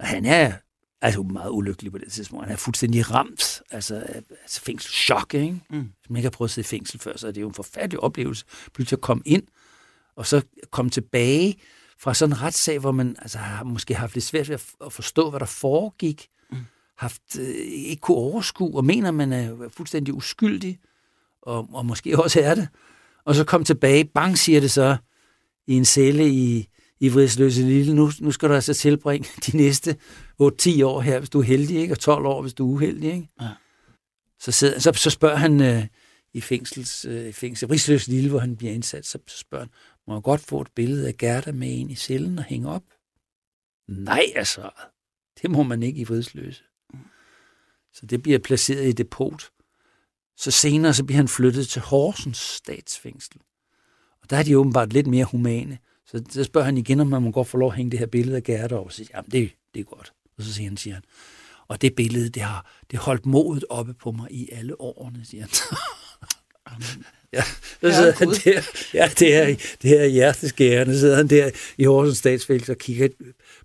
[0.00, 0.52] han er
[1.00, 2.44] altså meget ulykkelig på det tidspunkt.
[2.44, 3.94] Han er fuldstændig ramt, altså,
[4.42, 5.60] altså fængselschok, ikke?
[5.70, 5.80] Mm.
[5.80, 7.54] Hvis man ikke har prøvet at sidde i fængsel før, så er det jo en
[7.54, 8.44] forfærdelig oplevelse,
[8.74, 9.42] pludselig at komme ind,
[10.16, 11.56] og så komme tilbage
[11.98, 15.30] fra sådan en retssag, hvor man altså, har måske haft lidt svært ved at forstå,
[15.30, 16.28] hvad der foregik.
[16.98, 20.78] Haft øh, ikke kunne overskue, og mener, man er fuldstændig uskyldig,
[21.42, 22.68] og, og måske også er det.
[23.24, 24.96] Og så kom tilbage, bang siger det så,
[25.66, 26.68] i en celle i,
[27.00, 29.96] i Vridsløse Lille, nu, nu skal du altså tilbringe de næste
[30.42, 31.94] 8-10 år her, hvis du er heldig, ikke?
[31.94, 33.12] og 12 år, hvis du er uheldig.
[33.12, 33.28] Ikke?
[33.40, 33.48] Ja.
[34.40, 35.86] Så, sidder, så, så spørger han øh,
[36.34, 39.72] i fængsels, øh, fængsel, Vridsløse Lille, hvor han bliver indsat, så, så spørger han,
[40.06, 42.82] må jeg godt få et billede af Gerda med en i cellen og hænge op?
[43.88, 44.70] Nej, altså.
[45.42, 46.62] Det må man ikke i Vridsløse.
[47.92, 49.50] Så det bliver placeret i depot.
[50.36, 53.40] Så senere så bliver han flyttet til Horsens statsfængsel.
[54.22, 55.78] Og der er de åbenbart lidt mere humane.
[56.06, 58.06] Så, så spørger han igen, om man må godt få lov at hænge det her
[58.06, 58.86] billede af Gerda op.
[58.86, 60.12] Og siger, jamen det, det er godt.
[60.38, 61.02] Og så siger han, siger han,
[61.68, 65.42] og det billede, det har det holdt modet oppe på mig i alle årene, siger
[65.42, 65.50] han.
[67.32, 67.42] ja,
[67.82, 68.62] så sidder han der,
[68.94, 73.08] ja, det er, det er hjerteskærende, så sidder han der i Horsens statsfængsel og kigger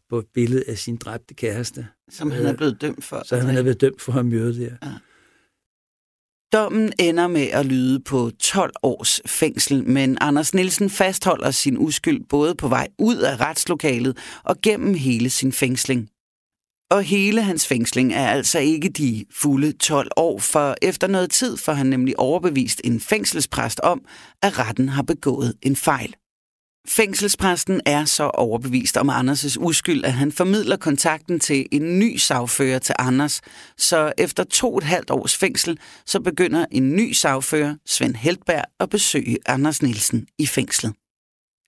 [0.10, 1.88] på et billede af sin dræbte kæreste.
[2.12, 3.24] Som han er blevet dømt for.
[3.26, 4.76] Så han er blevet dømt for at myrde der.
[4.84, 4.92] Ja.
[6.54, 12.26] Dommen ender med at lyde på 12 års fængsel, men Anders Nielsen fastholder sin uskyld
[12.30, 16.10] både på vej ud af retslokalet og gennem hele sin fængsling.
[16.92, 21.58] Og hele hans fængsling er altså ikke de fulde 12 år, for efter noget tid
[21.58, 24.02] får han nemlig overbevist en fængselspræst om,
[24.44, 26.16] at retten har begået en fejl.
[26.88, 32.80] Fængselspræsten er så overbevist om Anders' uskyld, at han formidler kontakten til en ny sagfører
[32.80, 33.42] til Anders.
[33.78, 38.64] Så efter to og et halvt års fængsel, så begynder en ny sagfører, Svend Heltberg,
[38.80, 40.94] at besøge Anders Nielsen i fængslet.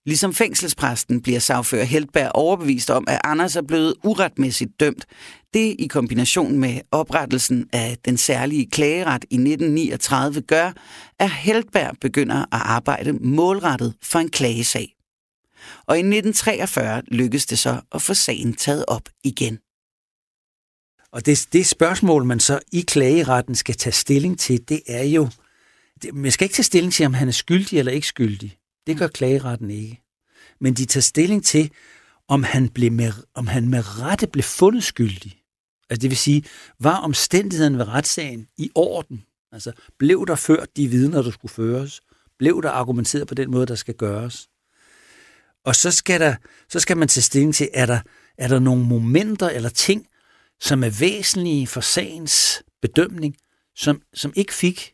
[0.06, 5.06] Ligesom fængselspræsten bliver sagfører Heltberg overbevist om, at Anders er blevet uretmæssigt dømt.
[5.54, 10.72] Det i kombination med oprettelsen af den særlige klageret i 1939 gør,
[11.20, 14.96] at Heltberg begynder at arbejde målrettet for en klagesag
[15.88, 19.60] og i 1943 lykkedes det så at få sagen taget op igen.
[21.12, 25.30] Og det, det spørgsmål, man så i klageretten skal tage stilling til, det er jo,
[26.14, 28.58] man skal ikke tage stilling til, om han er skyldig eller ikke skyldig.
[28.90, 30.02] Det gør klageretten ikke.
[30.60, 31.72] Men de tager stilling til,
[32.28, 35.42] om han, blev med, om han med rette blev fundet skyldig.
[35.90, 36.44] Altså det vil sige,
[36.80, 39.26] var omstændigheden ved retssagen i orden?
[39.52, 42.02] Altså blev der ført de vidner, der skulle føres?
[42.40, 44.50] Blev der argumenteret på den måde, der skal gøres?
[45.66, 46.36] Og så skal, der,
[46.70, 48.00] så skal man tage stilling til, er der,
[48.38, 50.08] er der nogle momenter eller ting,
[50.60, 53.36] som er væsentlige for sagens bedømning,
[53.76, 54.94] som, som ikke fik,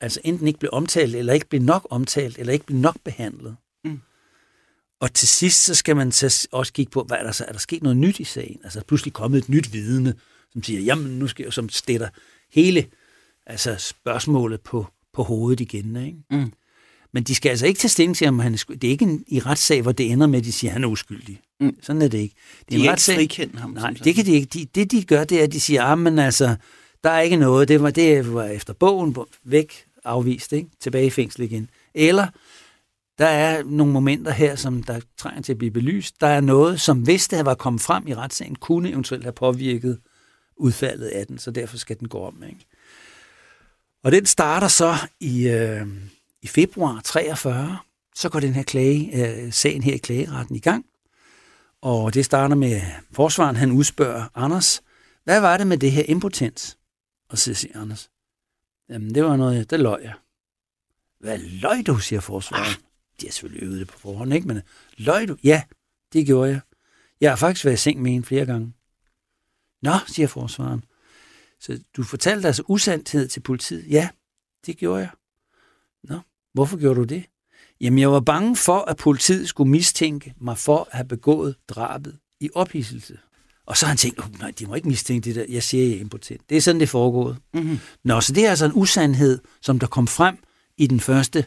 [0.00, 3.56] altså enten ikke blev omtalt, eller ikke blev nok omtalt, eller ikke blev nok behandlet.
[3.84, 4.00] Mm.
[5.00, 7.44] Og til sidst, så skal man så også kigge på, hvad er der så?
[7.48, 8.60] Er der sket noget nyt i sagen?
[8.64, 10.14] Altså, er pludselig kommet et nyt vidne,
[10.52, 12.08] som siger, jamen, nu skal jeg, som stætter
[12.52, 12.86] hele
[13.46, 15.96] altså, spørgsmålet på, på hovedet igen.
[15.96, 16.18] Ikke?
[16.30, 16.52] Mm.
[17.12, 18.64] Men de skal altså ikke tage stilling til, om han er.
[18.68, 20.84] Det er ikke en, i retssag, hvor det ender med, at de siger, at han
[20.84, 21.40] er uskyldig.
[21.60, 21.76] Mm.
[21.82, 22.34] Sådan er det ikke.
[22.68, 23.20] Det er de en retssag.
[23.20, 23.70] ikke ham.
[23.70, 24.46] Nej, det kan de ikke.
[24.46, 26.56] De, det, de gør, det er, at de siger, at ah, altså,
[27.04, 27.68] der er ikke noget.
[27.68, 30.68] Det var, det var efter bogen væk, afvist, ikke?
[30.80, 31.70] tilbage i fængsel igen.
[31.94, 32.26] Eller
[33.18, 36.20] der er nogle momenter her, som der trænger til at blive belyst.
[36.20, 39.98] Der er noget, som hvis det var kommet frem i retssagen, kunne eventuelt have påvirket
[40.56, 42.42] udfaldet af den, så derfor skal den gå om.
[42.48, 42.66] Ikke?
[44.04, 45.86] Og den starter så i, øh,
[46.42, 47.78] i februar 43.
[48.14, 50.84] Så går den her klage, øh, sagen her i klageretten i gang.
[51.82, 52.80] Og det starter med
[53.12, 54.82] forsvaren, han udspørger Anders,
[55.24, 56.78] hvad var det med det her impotens?
[57.30, 58.09] Og så siger Anders,
[58.90, 60.14] jamen det var noget, det løg jeg.
[61.20, 62.66] Hvad løg du, siger forsvaren.
[62.66, 62.74] Ah.
[63.20, 64.48] De har selvfølgelig øvet det på forhånd, ikke?
[64.48, 64.62] Men
[64.96, 65.36] løg du?
[65.44, 65.62] Ja,
[66.12, 66.60] det gjorde jeg.
[67.20, 68.72] Jeg har faktisk været i seng med en flere gange.
[69.82, 70.84] Nå, siger forsvaren.
[71.60, 73.90] Så du fortalte altså usandhed til politiet?
[73.90, 74.08] Ja,
[74.66, 75.10] det gjorde jeg.
[76.02, 76.18] Nå,
[76.52, 77.24] hvorfor gjorde du det?
[77.80, 82.18] Jamen, jeg var bange for, at politiet skulle mistænke mig for at have begået drabet
[82.40, 83.18] i ophidselse.
[83.70, 85.86] Og så har han tænkt, oh, nej, de må ikke mistænke det der, jeg siger,
[85.86, 86.50] jeg er impotent.
[86.50, 87.36] Det er sådan, det er foregået.
[87.54, 87.78] Mm-hmm.
[88.04, 90.36] Nå, så det er altså en usandhed, som der kom frem
[90.76, 91.44] i den første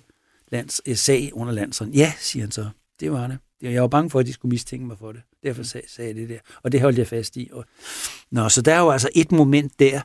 [0.52, 1.94] lands, eh, sag under landsren.
[1.94, 2.70] Ja, siger han så.
[3.00, 3.38] Det var det.
[3.62, 5.22] Jeg var bange for, at de skulle mistænke mig for det.
[5.44, 6.38] Derfor sagde, sagde jeg det der.
[6.64, 7.50] Og det holdt jeg fast i.
[7.54, 7.66] Og,
[8.32, 10.02] nå, så der er jo altså et moment der,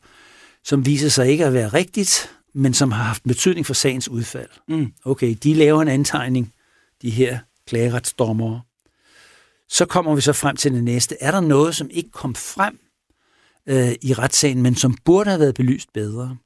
[0.64, 4.50] som viser sig ikke at være rigtigt, men som har haft betydning for sagens udfald.
[4.68, 4.92] Mm.
[5.04, 6.52] Okay, de laver en antegning,
[7.02, 8.60] de her klageretsdommere.
[9.68, 11.16] Så kommer vi så frem til det næste.
[11.20, 12.78] Er der noget, som ikke kom frem
[13.68, 16.36] øh, i retssagen, men som burde have været belyst bedre?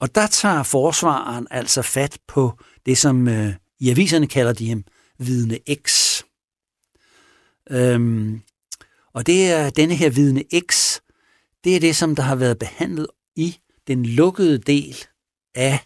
[0.00, 4.84] Og der tager forsvareren altså fat på det, som øh, i aviserne kalder de ham
[5.18, 6.18] vidne X.
[7.70, 8.40] Øhm,
[9.14, 10.98] og det er denne her vidne X,
[11.64, 14.96] det er det, som der har været behandlet i den lukkede del
[15.54, 15.78] af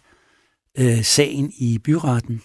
[0.77, 2.41] øh, sagen i byretten.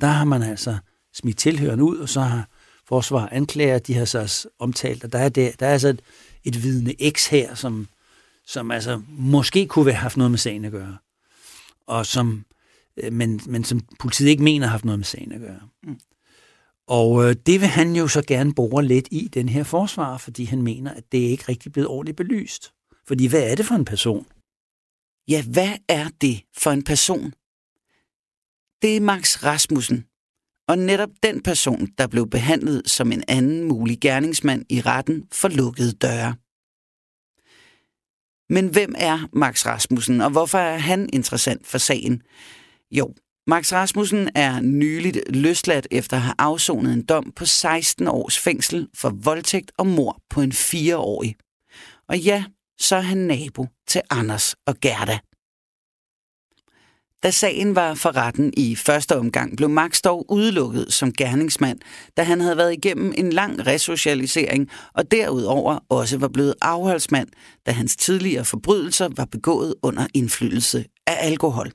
[0.00, 0.78] Der har man altså
[1.14, 2.48] smidt tilhørende ud, og så har
[2.88, 6.02] forsvar anklager, de har så omtalt, at der er, der, der er altså et,
[6.44, 7.88] et vidne X her, som,
[8.46, 10.96] som altså måske kunne have haft noget med sagen at gøre.
[11.86, 12.44] Og som,
[12.96, 15.60] øh, men, men som politiet ikke mener har haft noget med sagen at gøre.
[15.82, 16.00] Mm.
[16.86, 20.44] Og øh, det vil han jo så gerne bore lidt i, den her forsvar, fordi
[20.44, 22.72] han mener, at det er ikke rigtig blevet ordentligt belyst.
[23.06, 24.26] Fordi hvad er det for en person?
[25.28, 27.32] Ja, hvad er det for en person?
[28.82, 30.04] Det er Max Rasmussen,
[30.68, 35.48] og netop den person, der blev behandlet som en anden mulig gerningsmand i retten for
[35.48, 36.34] lukkede døre.
[38.50, 42.22] Men hvem er Max Rasmussen, og hvorfor er han interessant for sagen?
[42.90, 43.14] Jo,
[43.46, 48.88] Max Rasmussen er nyligt løsladt efter at have afsonet en dom på 16 års fængsel
[48.96, 51.36] for voldtægt og mor på en fireårig.
[52.08, 52.44] Og ja,
[52.80, 55.18] så er han nabo til Anders og Gerda.
[57.22, 61.78] Da sagen var for retten i første omgang, blev Max dog udelukket som gerningsmand,
[62.16, 67.28] da han havde været igennem en lang resocialisering og derudover også var blevet afholdsmand,
[67.66, 71.72] da hans tidligere forbrydelser var begået under indflydelse af alkohol.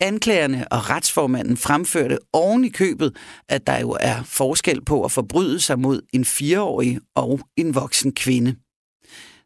[0.00, 3.16] Anklagerne og retsformanden fremførte oven i købet,
[3.48, 8.14] at der jo er forskel på at forbryde sig mod en fireårig og en voksen
[8.14, 8.56] kvinde.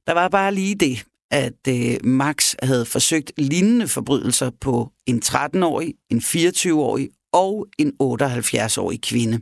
[0.07, 5.95] Der var bare lige det, at øh, Max havde forsøgt lignende forbrydelser på en 13-årig,
[6.11, 9.41] en 24-årig og en 78-årig kvinde.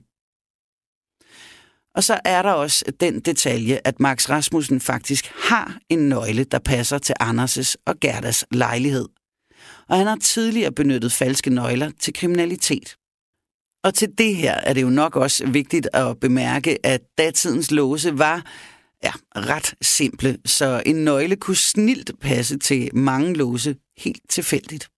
[1.94, 6.58] Og så er der også den detalje, at Max Rasmussen faktisk har en nøgle, der
[6.58, 9.08] passer til Anders' og Gerdas lejlighed
[9.88, 12.96] og han har tidligere benyttet falske nøgler til kriminalitet.
[13.84, 18.18] Og til det her er det jo nok også vigtigt at bemærke, at datidens låse
[18.18, 18.46] var
[19.04, 24.88] ja, ret simple, så en nøgle kunne snilt passe til mange låse helt tilfældigt.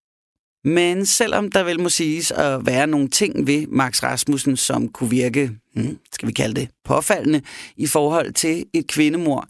[0.64, 5.11] Men selvom der vel må siges at være nogle ting ved Max Rasmussen, som kunne
[5.11, 7.42] virke, hmm, skal vi kalde det, påfaldende
[7.76, 9.48] i forhold til et kvindemor,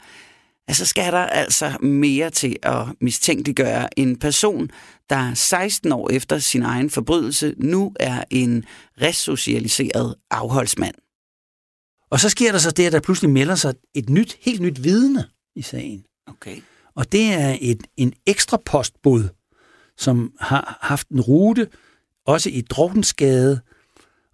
[0.70, 4.70] så altså skal der altså mere til at mistænkeliggøre en person,
[5.10, 8.64] der 16 år efter sin egen forbrydelse nu er en
[9.02, 10.94] resocialiseret afholdsmand.
[12.10, 14.84] Og så sker der så det, at der pludselig melder sig et nyt, helt nyt
[14.84, 16.04] vidne i sagen.
[16.26, 16.60] Okay.
[16.94, 19.28] Og det er et, en ekstra postbud,
[19.96, 21.68] som har haft en rute,
[22.26, 23.60] også i Drogensgade.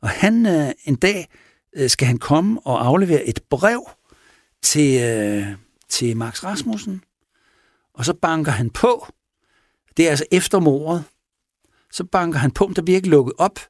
[0.01, 1.29] Og han øh, en dag
[1.77, 3.91] øh, skal han komme og aflevere et brev
[4.63, 5.47] til, øh,
[5.89, 7.03] til Max Rasmussen.
[7.95, 9.07] Og så banker han på,
[9.97, 11.05] det er altså efter mordet.
[11.93, 13.61] Så banker han på, der bliver ikke lukket op.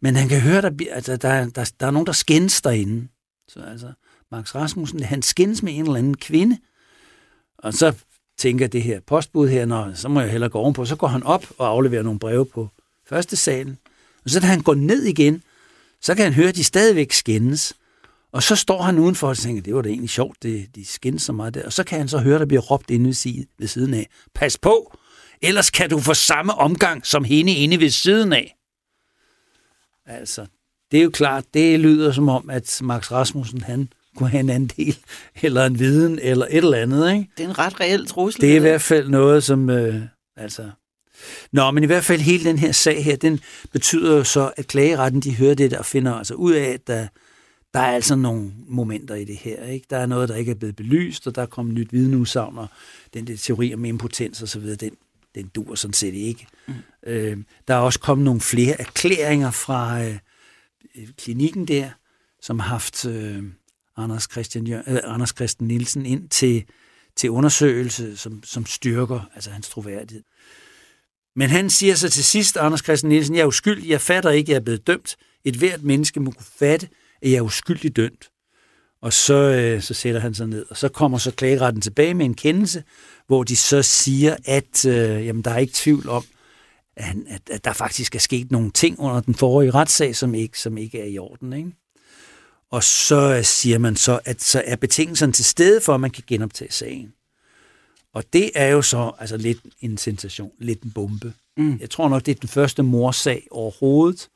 [0.00, 3.08] Men han kan høre, der, altså, der, der, der er nogen, der skændes derinde.
[3.48, 3.92] Så altså,
[4.30, 6.58] Max Rasmussen, han skændes med en eller anden kvinde.
[7.58, 7.94] Og så
[8.38, 10.84] tænker det her postbud her, når, så må jeg hellere gå ovenpå.
[10.84, 12.68] Så går han op og afleverer nogle breve på
[13.06, 13.78] første salen.
[14.24, 15.42] Og så da han går ned igen,
[16.00, 17.74] så kan han høre, at de stadigvæk skændes.
[18.32, 21.22] Og så står han udenfor og tænker, det var da egentlig sjovt, det, de skændes
[21.22, 21.64] så meget der.
[21.64, 23.06] Og så kan han så høre, der bliver råbt inde
[23.58, 24.98] ved siden af, pas på,
[25.42, 28.56] ellers kan du få samme omgang som hende inde ved siden af.
[30.06, 30.46] Altså,
[30.92, 34.50] det er jo klart, det lyder som om, at Max Rasmussen, han kunne have en
[34.50, 34.98] anden del,
[35.42, 37.28] eller en viden, eller et eller andet, ikke?
[37.36, 38.40] Det er en ret reel trussel.
[38.40, 40.02] Det er i hvert fald noget, som, øh,
[40.36, 40.70] altså...
[41.52, 43.40] Nå, men i hvert fald hele den her sag her, den
[43.72, 46.86] betyder jo så, at klageretten, de hører det der og finder altså ud af, at
[46.86, 47.06] der,
[47.74, 49.86] der er altså nogle momenter i det her, ikke?
[49.90, 52.66] Der er noget, der ikke er blevet belyst, og der er kommet nyt vidneudsagn, og
[53.14, 54.90] den der teori om impotens og så videre, den,
[55.34, 56.46] den dur sådan set ikke.
[56.66, 56.74] Mm.
[57.06, 57.36] Øh,
[57.68, 60.18] der er også kommet nogle flere erklæringer fra øh,
[60.98, 61.90] Øh, klinikken der,
[62.40, 63.42] som har haft øh,
[63.96, 66.64] Anders, Christian, øh, Anders Christian Nielsen ind til,
[67.16, 70.24] til undersøgelse, som, som styrker altså hans troværdighed.
[71.36, 74.52] Men han siger så til sidst, Anders Christian Nielsen, jeg er uskyldig, jeg fatter ikke,
[74.52, 75.16] jeg er blevet dømt.
[75.44, 76.88] Et hvert menneske må kunne fatte,
[77.22, 78.30] at jeg er uskyldig dømt.
[79.02, 82.26] Og så, øh, så sætter han sig ned, og så kommer så klageretten tilbage med
[82.26, 82.82] en kendelse,
[83.26, 86.24] hvor de så siger, at øh, jamen, der er ikke tvivl om,
[86.96, 90.34] at, han, at, at der faktisk er sket nogle ting under den forrige retssag, som
[90.34, 91.52] ikke, som ikke er i orden.
[91.52, 91.72] Ikke?
[92.70, 96.24] Og så siger man så, at så er betingelserne til stede for, at man kan
[96.26, 97.12] genoptage sagen.
[98.12, 101.32] Og det er jo så altså lidt en sensation, lidt en bombe.
[101.56, 101.78] Mm.
[101.80, 104.28] Jeg tror nok, det er den første morsag overhovedet,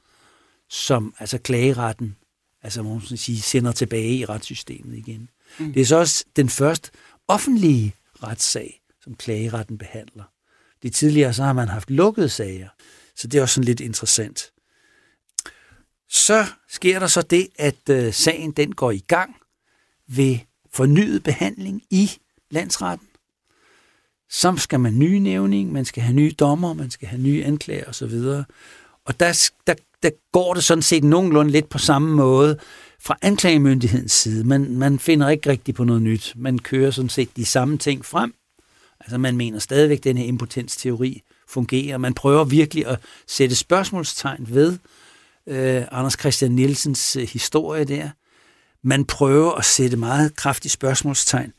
[0.69, 2.17] som altså klageretten
[2.63, 5.31] altså må man sige, sender tilbage i retssystemet igen.
[5.59, 5.73] Mm.
[5.73, 6.91] Det er så også den første
[7.29, 10.25] offentlige retssag, som klageretten behandler
[10.83, 12.69] de tidligere så har man haft lukkede sager,
[13.17, 14.53] så det er også sådan lidt interessant.
[16.09, 19.37] Så sker der så det, at øh, sagen den går i gang
[20.09, 20.39] ved
[20.73, 22.11] fornyet behandling i
[22.51, 23.07] landsretten.
[24.31, 27.89] Så skal man nye nævning, man skal have nye dommer, man skal have nye anklager
[27.89, 28.15] osv.
[29.05, 32.59] Og der, der, der går det sådan set nogenlunde lidt på samme måde
[33.01, 34.45] fra anklagemyndighedens side.
[34.45, 36.33] Man, man finder ikke rigtigt på noget nyt.
[36.37, 38.35] Man kører sådan set de samme ting frem.
[39.01, 41.99] Altså man mener stadigvæk, at den her impotensteori fungerer.
[41.99, 44.79] Man prøver virkelig at sætte spørgsmålstegn ved
[45.47, 48.11] øh, Anders Christian Nielsens øh, historie der.
[48.83, 51.53] Man prøver at sætte meget kraftigt spørgsmålstegn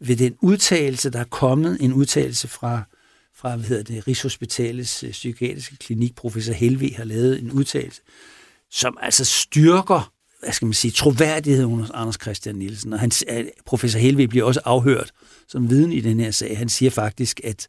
[0.00, 2.82] ved den udtalelse, der er kommet, en udtalelse fra
[3.34, 8.00] fra hvad hedder det, Rigshospitalets øh, psykiatriske klinik, professor Helve, har lavet en udtalelse,
[8.70, 10.12] som altså styrker
[10.42, 12.92] hvad skal man sige, troværdigheden hos Anders Christian Nielsen.
[12.92, 15.12] Og han, øh, professor Helve bliver også afhørt
[15.52, 16.58] som viden i den her sag.
[16.58, 17.68] Han siger faktisk, at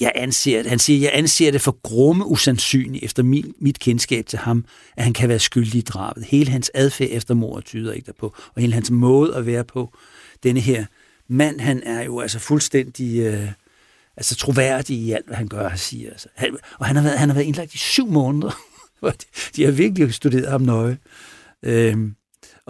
[0.00, 4.38] jeg anser, han siger, jeg anser det for grumme usandsynligt efter min, mit kendskab til
[4.38, 4.64] ham,
[4.96, 6.24] at han kan være skyldig i drabet.
[6.24, 9.94] Hele hans adfærd efter mordet tyder ikke derpå, og hele hans måde at være på.
[10.42, 10.84] Denne her
[11.28, 13.48] mand, han er jo altså fuldstændig øh,
[14.16, 16.10] altså troværdig i alt, hvad han gør og siger.
[16.10, 16.28] Altså.
[16.34, 18.58] Han, og han har, været, han har været indlagt i syv måneder.
[19.02, 19.12] de,
[19.56, 20.98] de har virkelig studeret ham nøje.
[21.62, 22.14] Øhm,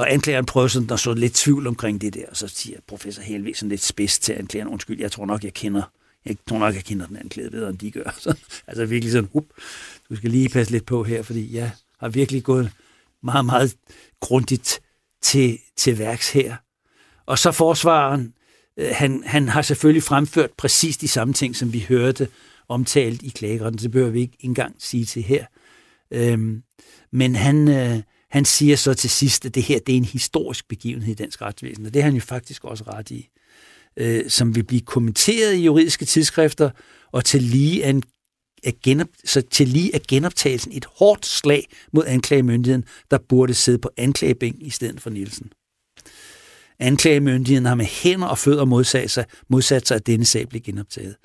[0.01, 3.23] og anklageren prøver sådan at så lidt tvivl omkring det der, og så siger professor
[3.23, 5.83] Helvig sådan lidt spids til anklageren, undskyld, jeg tror nok, jeg kender,
[6.25, 8.15] jeg tror nok, jeg kender den anklagede bedre, end de gør.
[8.19, 8.35] Så,
[8.67, 9.45] altså virkelig sådan, up,
[10.11, 12.73] du skal lige passe lidt på her, fordi jeg har virkelig gået
[13.23, 13.77] meget, meget
[14.21, 14.81] grundigt
[15.23, 16.57] til, til værks her.
[17.27, 18.35] Og så forsvaren,
[18.77, 22.29] øh, han, han har selvfølgelig fremført præcis de samme ting, som vi hørte
[22.69, 23.81] omtalt i klageretten.
[23.81, 25.47] Det behøver vi ikke engang sige til her.
[26.11, 26.63] Øhm,
[27.11, 30.69] men han, øh, han siger så til sidst, at det her det er en historisk
[30.69, 33.29] begivenhed i dansk retsvæsen, og det har han jo faktisk også ret i,
[33.97, 36.71] øh, som vil blive kommenteret i juridiske tidsskrifter,
[37.13, 38.03] og til lige, en,
[38.65, 43.79] at genop, så til lige at genoptagelsen et hårdt slag mod anklagemyndigheden, der burde sidde
[43.79, 45.53] på anklagebænken i stedet for Nielsen.
[46.79, 51.17] Anklagemyndigheden har med hænder og fødder modsat sig, modsat sig at denne sag blev genoptaget.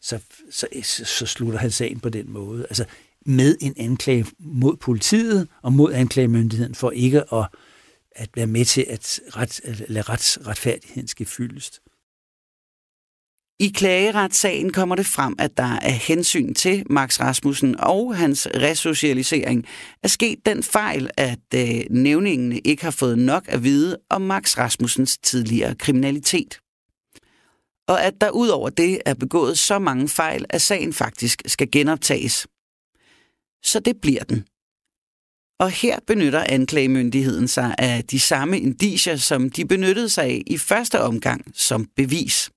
[0.00, 0.18] Så,
[0.50, 0.66] så,
[1.04, 2.62] så slutter han sagen på den måde.
[2.62, 2.84] Altså
[3.26, 7.48] med en anklage mod politiet og mod anklagemyndigheden for ikke at,
[8.12, 11.80] at være med til at ret, lade rets, retfærdigheden skal fyldest.
[13.60, 19.64] I klageretssagen kommer det frem, at der er hensyn til Max Rasmussen og hans resocialisering
[20.02, 24.58] er sket den fejl, at øh, nævningene ikke har fået nok at vide om Max
[24.58, 26.58] Rasmussens tidligere kriminalitet.
[27.88, 32.46] Og at der udover det er begået så mange fejl, at sagen faktisk skal genoptages.
[33.64, 34.44] Så det bliver den.
[35.60, 40.58] Og her benytter anklagemyndigheden sig af de samme indicier, som de benyttede sig af i
[40.58, 42.50] første omgang som bevis.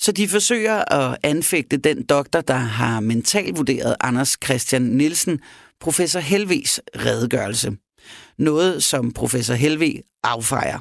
[0.00, 5.40] Så de forsøger at anfægte den doktor, der har mentalvurderet Anders Christian Nielsen,
[5.80, 7.76] professor Helves redegørelse.
[8.38, 10.78] Noget, som professor Helve affejer.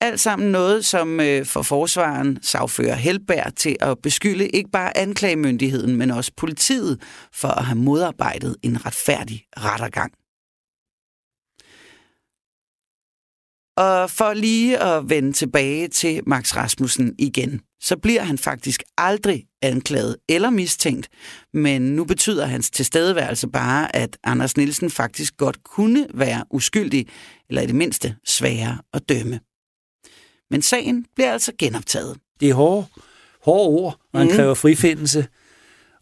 [0.00, 5.96] Alt sammen noget, som øh, for forsvaren sagfører Helberg til at beskylde ikke bare anklagemyndigheden,
[5.96, 7.00] men også politiet
[7.32, 10.12] for at have modarbejdet en retfærdig rettergang.
[13.76, 19.44] Og for lige at vende tilbage til Max Rasmussen igen– så bliver han faktisk aldrig
[19.62, 21.08] anklaget eller mistænkt,
[21.52, 27.06] men nu betyder hans tilstedeværelse bare, at Anders Nielsen faktisk godt kunne være uskyldig,
[27.48, 29.40] eller i det mindste sværere at dømme.
[30.50, 32.16] Men sagen bliver altså genoptaget.
[32.40, 32.86] Det er hårde,
[33.44, 34.34] hårde ord, når han mm.
[34.34, 35.26] kræver frifindelse.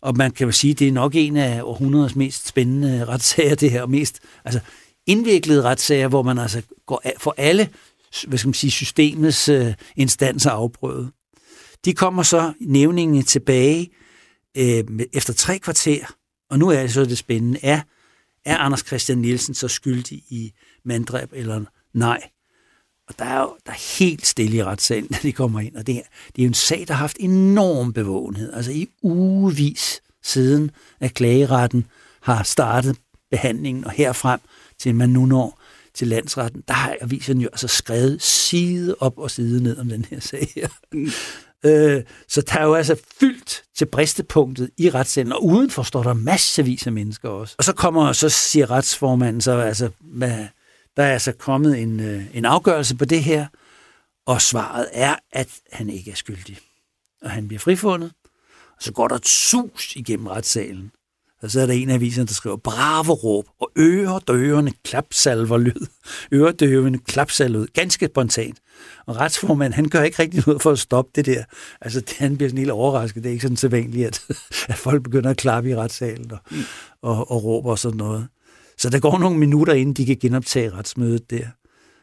[0.00, 3.54] Og man kan jo sige, at det er nok en af århundredets mest spændende retssager,
[3.54, 3.86] det her.
[3.86, 4.60] Mest altså,
[5.06, 7.68] indviklede retssager, hvor man altså går for alle
[8.26, 11.10] hvad skal man sige, systemets øh, instanser afprøvet.
[11.84, 13.90] De kommer så nævningene tilbage
[14.56, 16.14] øh, efter tre kvarter,
[16.50, 17.58] og nu er det så det spændende.
[17.62, 17.80] Er,
[18.44, 20.52] er Anders Christian Nielsen så skyldig i
[20.84, 21.64] mandræb eller
[21.94, 22.20] nej?
[23.08, 25.76] Og der er jo der er helt stille i retssagen, når de kommer ind.
[25.76, 26.02] Og det er,
[26.36, 28.52] det er jo en sag, der har haft enorm bevågenhed.
[28.52, 31.86] Altså i ugevis siden, at klageretten
[32.20, 32.96] har startet
[33.30, 34.40] behandlingen, og herfrem
[34.78, 35.60] til man nu når
[35.94, 40.06] til landsretten, der har aviserne jo altså skrevet side op og side ned om den
[40.10, 40.68] her sag her.
[40.92, 41.10] Mm.
[41.64, 46.12] Øh, så der er jo altså fyldt til bristepunktet i retssagen, og udenfor står der
[46.12, 47.54] massevis af mennesker også.
[47.58, 50.46] Og så kommer, så siger retsformanden så, altså, hvad,
[50.96, 53.46] der er altså kommet en, øh, en afgørelse på det her,
[54.26, 56.58] og svaret er, at han ikke er skyldig.
[57.22, 58.12] Og han bliver frifundet,
[58.76, 60.92] og så går der et sus igennem retssalen.
[61.44, 65.86] Og så er der en af aviserne, der skriver, bravo råb, og øredøvende klapsalver lyd.
[66.32, 67.66] Øredøvende klapsalver lyd.
[67.66, 68.58] Ganske spontant.
[69.06, 71.44] Og retsformanden, han gør ikke rigtig noget for at stoppe det der.
[71.80, 73.22] Altså, det, han bliver sådan helt overrasket.
[73.22, 74.38] Det er ikke sådan sædvanligt, at,
[74.68, 76.38] at folk begynder at klappe i retssalen og,
[77.02, 78.28] og, og råber og sådan noget.
[78.78, 81.46] Så der går nogle minutter, inden de kan genoptage retsmødet der.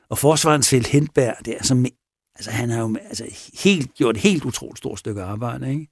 [0.09, 1.89] Og forsvarens Fældt Hentberg, det er altså,
[2.35, 3.25] altså han har jo altså,
[3.63, 5.87] helt, gjort et helt utroligt stort stykke arbejde, ikke?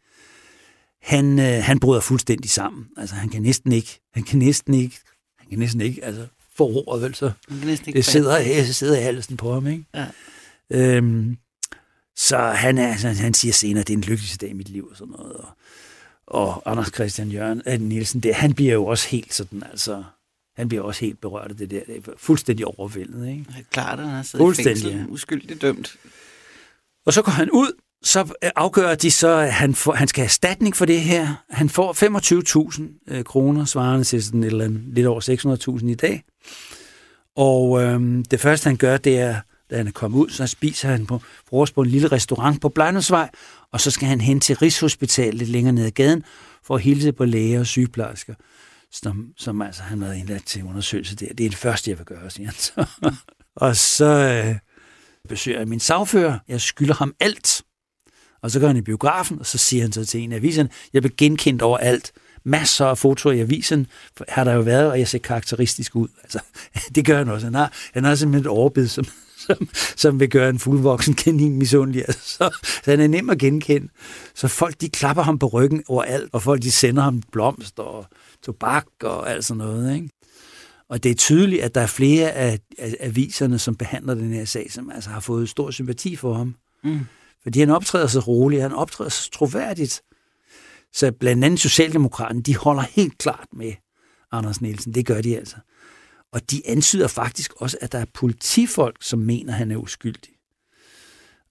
[1.02, 2.86] Han, øh, han bryder fuldstændig sammen.
[2.98, 5.00] Altså, han kan næsten ikke, han kan næsten ikke,
[5.40, 7.32] han kan næsten ikke, altså, få ordet, vel, så
[7.94, 9.86] det sidder, jeg sidder i halsen på ham, ikke?
[9.96, 10.08] Ja.
[10.70, 11.38] Øhm,
[12.16, 14.70] så han, er, altså, han siger senere, at det er en lykkelig dag i mit
[14.70, 15.36] liv og sådan noget.
[15.36, 15.50] Og,
[16.28, 20.04] og Anders Christian Jørgen øh, Nielsen, det, han bliver jo også helt sådan, altså,
[20.60, 21.80] han bliver også helt berørt af det der.
[21.88, 23.46] Det er fuldstændig overvældet, ikke?
[23.58, 25.96] Ja, klart, han er fuldstændig fængsel, uskyldigt dømt.
[27.06, 27.72] Og så går han ud,
[28.04, 31.44] så afgør de så, at han, får, han skal have erstatning for det her.
[31.50, 31.94] Han får
[33.08, 36.24] 25.000 øh, kroner, svarende til sådan et eller andet, lidt over 600.000 i dag.
[37.36, 40.90] Og øhm, det første, han gør, det er, da han er kommet ud, så spiser
[40.90, 43.30] han på frokost på en lille restaurant på Blejnusvej,
[43.72, 46.24] og så skal han hen til Rigshospitalet lidt længere ned ad gaden,
[46.64, 48.34] for at hilse på læger og sygeplejersker,
[48.92, 51.34] som, som altså han havde indladt til undersøgelse der.
[51.34, 52.86] Det er det første, jeg vil gøre, siger han så.
[53.56, 54.56] og så øh,
[55.30, 56.40] besøger jeg min sagfører.
[56.48, 57.62] Jeg skylder ham alt.
[58.42, 60.70] Og så går han i biografen, og så siger han så til en af aviserne,
[60.94, 62.12] jeg blev genkendt over alt.
[62.44, 63.88] Masser af fotoer i avisen
[64.30, 66.08] har der jo været, og jeg ser karakteristisk ud.
[66.24, 66.40] Altså,
[66.96, 67.46] det gør han også.
[67.46, 69.06] Han har, han har simpelthen et overbid, som,
[69.48, 72.02] som, som vil gøre en fuldvoksen kanin misundelig.
[72.08, 73.88] Altså, så, så han er nem at genkende.
[74.36, 78.06] Så folk, de klapper ham på ryggen overalt, og folk, de sender ham blomster og
[78.44, 79.96] tobak og alt sådan noget.
[79.96, 80.10] Ikke?
[80.90, 84.46] Og det er tydeligt, at der er flere af, af aviserne, som behandler den her
[84.46, 86.56] sag, som altså har fået stor sympati for ham.
[86.84, 87.00] Mm.
[87.44, 90.02] Fordi han optræder så roligt, han optræder så troværdigt.
[90.94, 93.74] Så blandt andet Socialdemokraterne, de holder helt klart med
[94.32, 94.94] Anders Nielsen.
[94.94, 95.56] Det gør de altså.
[96.32, 100.34] Og de antyder faktisk også, at der er politifolk, som mener, at han er uskyldig.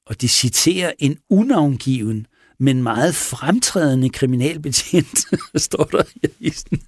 [0.07, 2.27] Og de citerer en unavngiven,
[2.61, 5.19] men meget fremtrædende kriminalbetjent,
[5.67, 6.81] står der i avisen.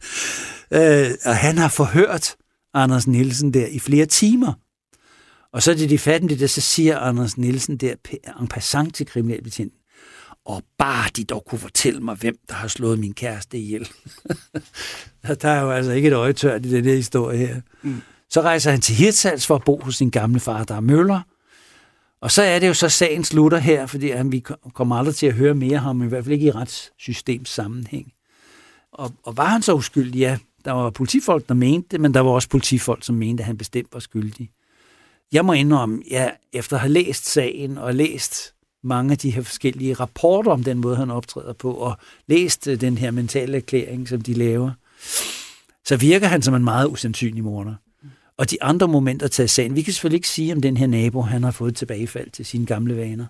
[0.73, 2.37] Øh, og han har forhørt
[2.75, 4.53] Anders Nielsen der i flere timer.
[5.53, 7.95] Og så er det de fattige, der så siger Anders Nielsen der
[8.41, 9.79] en passant til kriminalbetjenten.
[10.47, 13.89] Og bare de dog kunne fortælle mig, hvem der har slået min kæreste ihjel.
[15.43, 17.61] der er jo altså ikke et øje tørt i den her historie her.
[17.83, 18.03] Mm.
[18.31, 21.21] Så rejser han til Hirtshals for at bo hos sin gamle far, der er Møller.
[22.21, 24.45] Og så er det jo så, sagen slutter her, fordi han, vi
[24.75, 28.13] kommer aldrig til at høre mere om ham, i hvert fald ikke i retssystems sammenhæng.
[28.93, 30.19] Og, og var han så uskyldig?
[30.19, 33.47] Ja, der var politifolk, der mente det, men der var også politifolk, som mente, at
[33.47, 34.51] han bestemt var skyldig.
[35.33, 39.43] Jeg må indrømme, ja, efter at have læst sagen og læst mange af de her
[39.43, 41.97] forskellige rapporter om den måde, han optræder på, og
[42.27, 44.71] læst øh, den her mentale erklæring, som de laver,
[45.85, 47.75] så virker han som en meget usandsynlig morder.
[48.41, 49.77] Og de andre momenter tager sagen.
[49.77, 52.67] Vi kan selvfølgelig ikke sige, om den her nabo, han har fået tilbagefald til sine
[52.67, 53.27] gamle vaner.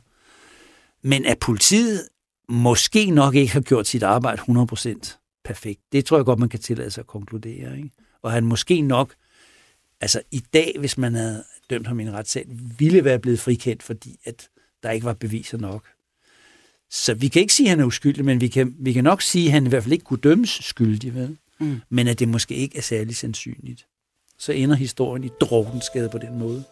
[1.02, 2.08] Men at politiet
[2.48, 6.60] måske nok ikke har gjort sit arbejde 100% perfekt, det tror jeg godt, man kan
[6.60, 7.76] tillade sig at konkludere.
[7.76, 7.90] Ikke?
[8.22, 9.14] Og han måske nok,
[10.00, 12.44] altså i dag, hvis man havde dømt ham i en retssag,
[12.78, 14.48] ville være blevet frikendt, fordi at
[14.82, 15.84] der ikke var beviser nok.
[16.90, 19.22] Så vi kan ikke sige, at han er uskyldig, men vi kan, vi kan nok
[19.22, 21.38] sige, at han i hvert fald ikke kunne dømmes skyldig, vel?
[21.60, 21.80] Mm.
[21.88, 23.86] men at det måske ikke er særlig sandsynligt.
[24.40, 26.64] Så ender historien i drukkenskade på den måde.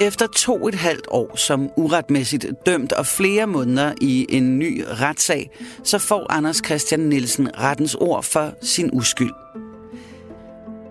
[0.00, 5.50] Efter to et halvt år som uretmæssigt dømt og flere måneder i en ny retssag,
[5.82, 9.32] så får Anders Christian Nielsen rettens ord for sin uskyld.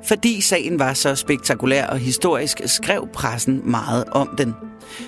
[0.04, 4.54] Fordi sagen var så spektakulær og historisk, skrev pressen meget om den.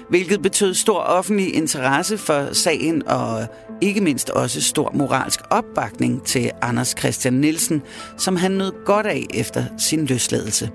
[0.10, 3.48] Hvilket betød stor offentlig interesse for sagen og
[3.82, 7.82] ikke mindst også stor moralsk opbakning til Anders Christian Nielsen,
[8.18, 10.72] som han nød godt af efter sin løsladelse.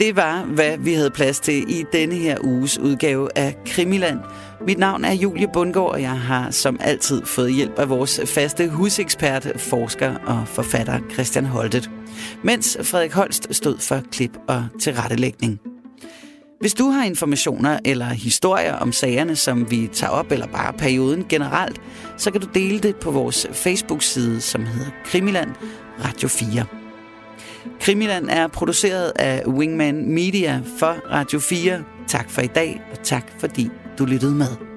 [0.00, 4.18] Det var, hvad vi havde plads til i denne her uges udgave af Krimiland.
[4.66, 8.68] Mit navn er Julie Bundgaard, og jeg har som altid fået hjælp af vores faste
[8.68, 11.90] husekspert, forsker og forfatter Christian Holtet.
[12.44, 15.60] Mens Frederik Holst stod for klip og tilrettelægning.
[16.60, 21.26] Hvis du har informationer eller historier om sagerne, som vi tager op, eller bare perioden
[21.28, 21.80] generelt,
[22.16, 25.50] så kan du dele det på vores Facebook-side, som hedder Krimiland
[26.04, 26.79] Radio 4.
[27.80, 31.84] Krimiland er produceret af Wingman Media for Radio 4.
[32.08, 34.70] Tak for i dag, og tak fordi du lyttede med.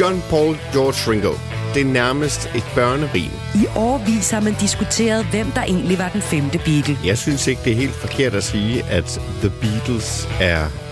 [0.00, 1.32] John Paul George Ringo.
[1.74, 3.30] Det er nærmest et børnerim.
[3.54, 6.98] I årvis har man diskuteret, hvem der egentlig var den femte Beatle.
[7.04, 10.85] Jeg synes ikke, det er helt forkert at sige, at The Beatles er